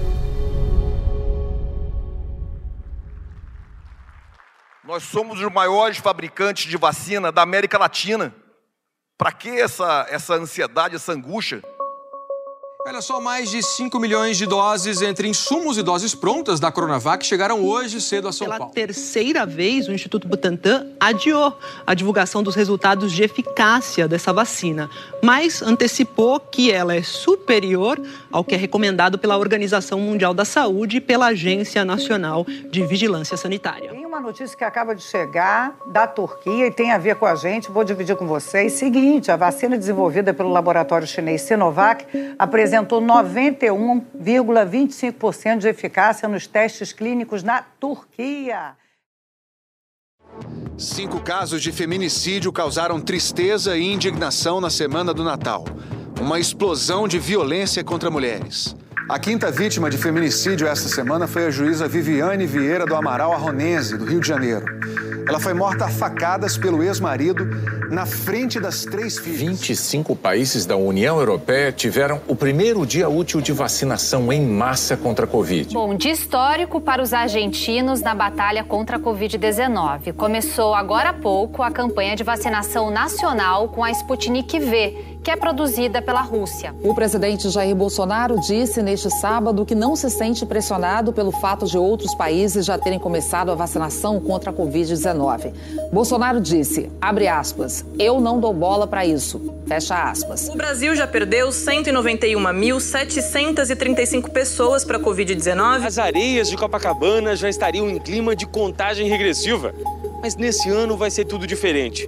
Nós 4.87 5.03
somos 5.03 5.41
os 5.41 5.51
maiores 5.51 5.97
fabricantes 5.97 6.69
de 6.69 6.77
vacina 6.77 7.29
da 7.29 7.41
América 7.41 7.77
Latina. 7.77 8.33
Para 9.17 9.33
que 9.33 9.49
essa, 9.49 10.07
essa 10.09 10.35
ansiedade, 10.35 10.95
essa 10.95 11.11
angústia? 11.11 11.61
Olha 12.87 13.01
só, 13.01 13.19
mais 13.19 13.51
de 13.51 13.61
5 13.61 13.99
milhões 13.99 14.37
de 14.37 14.45
doses 14.45 15.01
entre 15.01 15.27
insumos 15.27 15.77
e 15.77 15.83
doses 15.83 16.15
prontas 16.15 16.57
da 16.57 16.71
Coronavac 16.71 17.25
chegaram 17.25 17.65
hoje 17.65 17.99
cedo 17.99 18.29
a 18.29 18.31
São 18.31 18.47
Pela 18.47 18.59
Paulo. 18.59 18.73
terceira 18.73 19.45
vez, 19.45 19.89
o 19.89 19.91
Instituto 19.91 20.25
Butantan 20.25 20.87
adiou 20.97 21.59
a 21.85 21.93
divulgação 21.93 22.41
dos 22.41 22.55
resultados 22.55 23.11
de 23.11 23.23
eficácia 23.23 24.07
dessa 24.07 24.31
vacina, 24.31 24.89
mas 25.21 25.61
antecipou 25.61 26.39
que 26.39 26.71
ela 26.71 26.95
é 26.95 27.03
superior 27.03 28.01
ao 28.31 28.41
que 28.41 28.55
é 28.55 28.57
recomendado 28.57 29.19
pela 29.19 29.35
Organização 29.37 29.99
Mundial 29.99 30.33
da 30.33 30.45
Saúde 30.45 30.97
e 30.97 31.01
pela 31.01 31.25
Agência 31.25 31.83
Nacional 31.83 32.45
de 32.71 32.85
Vigilância 32.85 33.35
Sanitária. 33.35 34.06
Uma 34.17 34.29
notícia 34.29 34.57
que 34.57 34.63
acaba 34.63 34.95
de 34.95 35.03
chegar 35.03 35.77
da 35.85 36.07
Turquia 36.07 36.65
e 36.65 36.71
tem 36.71 36.91
a 36.91 36.97
ver 36.97 37.17
com 37.17 37.27
a 37.27 37.35
gente, 37.35 37.69
vou 37.69 37.83
dividir 37.83 38.15
com 38.15 38.25
vocês. 38.25 38.73
Seguinte, 38.73 39.31
a 39.31 39.35
vacina 39.35 39.77
desenvolvida 39.77 40.33
pelo 40.33 40.49
laboratório 40.49 41.05
chinês 41.05 41.43
Sinovac 41.43 42.07
apresentou 42.39 42.99
91,25% 42.99 45.59
de 45.59 45.67
eficácia 45.67 46.27
nos 46.27 46.47
testes 46.47 46.91
clínicos 46.91 47.43
na 47.43 47.61
Turquia. 47.61 48.75
Cinco 50.75 51.21
casos 51.21 51.61
de 51.61 51.71
feminicídio 51.71 52.51
causaram 52.51 52.99
tristeza 52.99 53.77
e 53.77 53.83
indignação 53.83 54.59
na 54.59 54.71
semana 54.71 55.13
do 55.13 55.23
Natal. 55.23 55.63
Uma 56.19 56.39
explosão 56.39 57.07
de 57.07 57.19
violência 57.19 57.83
contra 57.83 58.09
mulheres. 58.09 58.75
A 59.09 59.17
quinta 59.17 59.49
vítima 59.49 59.89
de 59.89 59.97
feminicídio 59.97 60.67
esta 60.67 60.89
semana 60.89 61.27
foi 61.27 61.45
a 61.45 61.49
juíza 61.49 61.87
Viviane 61.87 62.45
Vieira 62.45 62.85
do 62.85 62.93
Amaral 62.93 63.31
Arronense, 63.31 63.95
do 63.95 64.03
Rio 64.03 64.19
de 64.19 64.27
Janeiro. 64.27 64.65
Ela 65.25 65.39
foi 65.39 65.53
morta 65.53 65.85
a 65.85 65.89
facadas 65.89 66.57
pelo 66.57 66.83
ex-marido 66.83 67.45
na 67.89 68.05
frente 68.05 68.59
das 68.59 68.83
três 68.83 69.17
filhas. 69.17 69.39
25 69.39 70.13
países 70.13 70.65
da 70.65 70.75
União 70.75 71.19
Europeia 71.19 71.71
tiveram 71.71 72.21
o 72.27 72.35
primeiro 72.35 72.85
dia 72.85 73.07
útil 73.07 73.39
de 73.39 73.53
vacinação 73.53 74.31
em 74.31 74.45
massa 74.45 74.97
contra 74.97 75.25
a 75.25 75.27
Covid. 75.27 75.73
Bom, 75.73 75.95
dia 75.95 76.11
histórico 76.11 76.81
para 76.81 77.01
os 77.01 77.13
argentinos 77.13 78.01
na 78.01 78.13
batalha 78.13 78.63
contra 78.63 78.97
a 78.97 78.99
Covid-19. 78.99 80.13
Começou 80.13 80.73
agora 80.73 81.09
há 81.09 81.13
pouco 81.13 81.63
a 81.63 81.71
campanha 81.71 82.13
de 82.13 82.25
vacinação 82.25 82.91
nacional 82.91 83.69
com 83.69 83.85
a 83.85 83.91
Sputnik 83.91 84.59
V 84.59 85.16
que 85.27 85.31
é 85.31 85.35
produzida 85.35 86.01
pela 86.01 86.21
Rússia. 86.21 86.73
O 86.81 86.95
presidente 86.95 87.49
Jair 87.49 87.75
Bolsonaro 87.75 88.39
disse 88.39 88.81
neste 88.81 89.09
sábado 89.09 89.65
que 89.65 89.75
não 89.75 89.93
se 89.93 90.09
sente 90.09 90.45
pressionado 90.45 91.11
pelo 91.11 91.33
fato 91.33 91.65
de 91.65 91.77
outros 91.77 92.15
países 92.15 92.65
já 92.65 92.77
terem 92.77 92.97
começado 92.97 93.51
a 93.51 93.55
vacinação 93.55 94.21
contra 94.21 94.51
a 94.51 94.53
Covid-19. 94.53 95.51
Bolsonaro 95.91 96.39
disse, 96.39 96.89
abre 97.01 97.27
aspas, 97.27 97.83
eu 97.99 98.21
não 98.21 98.39
dou 98.39 98.53
bola 98.53 98.87
para 98.87 99.05
isso, 99.05 99.53
fecha 99.67 100.01
aspas. 100.01 100.47
O 100.47 100.55
Brasil 100.55 100.95
já 100.95 101.05
perdeu 101.05 101.49
191.735 101.49 104.29
pessoas 104.29 104.85
para 104.85 104.95
a 104.95 105.01
Covid-19. 105.01 105.85
As 105.85 105.97
areias 105.97 106.49
de 106.49 106.55
Copacabana 106.55 107.35
já 107.35 107.49
estariam 107.49 107.89
em 107.89 107.99
clima 107.99 108.33
de 108.33 108.47
contagem 108.47 109.09
regressiva. 109.09 109.75
Mas 110.21 110.37
nesse 110.37 110.69
ano 110.69 110.95
vai 110.95 111.11
ser 111.11 111.25
tudo 111.25 111.45
diferente. 111.45 112.05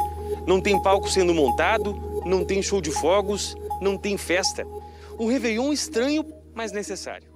Não 0.48 0.62
tem 0.62 0.82
palco 0.82 1.10
sendo 1.10 1.34
montado, 1.34 2.08
não 2.30 2.46
tem 2.46 2.62
show 2.62 2.80
de 2.80 2.92
fogos, 2.92 3.56
não 3.82 3.98
tem 3.98 4.18
festa. 4.18 4.66
Um 5.20 5.28
Réveillon 5.28 5.74
estranho, 5.74 6.24
mas 6.54 6.72
necessário. 6.72 7.28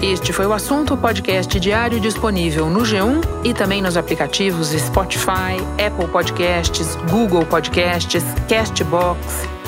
Este 0.00 0.32
foi 0.32 0.46
o 0.46 0.52
assunto 0.52 0.96
podcast 0.96 1.58
diário 1.58 1.98
disponível 1.98 2.70
no 2.70 2.82
G1 2.82 3.20
e 3.44 3.52
também 3.52 3.82
nos 3.82 3.96
aplicativos 3.96 4.68
Spotify, 4.68 5.58
Apple 5.84 6.06
Podcasts, 6.12 6.94
Google 7.10 7.44
Podcasts, 7.44 8.22
Castbox, 8.48 9.18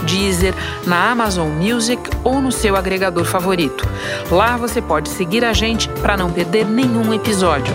Deezer, 0.07 0.55
na 0.87 1.11
Amazon 1.11 1.49
Music 1.49 2.01
ou 2.23 2.41
no 2.41 2.53
seu 2.53 2.77
agregador 2.77 3.25
favorito. 3.25 3.85
Lá 4.31 4.57
você 4.57 4.81
pode 4.81 5.09
seguir 5.09 5.45
a 5.45 5.53
gente 5.53 5.89
para 6.01 6.17
não 6.17 6.33
perder 6.33 6.65
nenhum 6.65 7.13
episódio. 7.13 7.75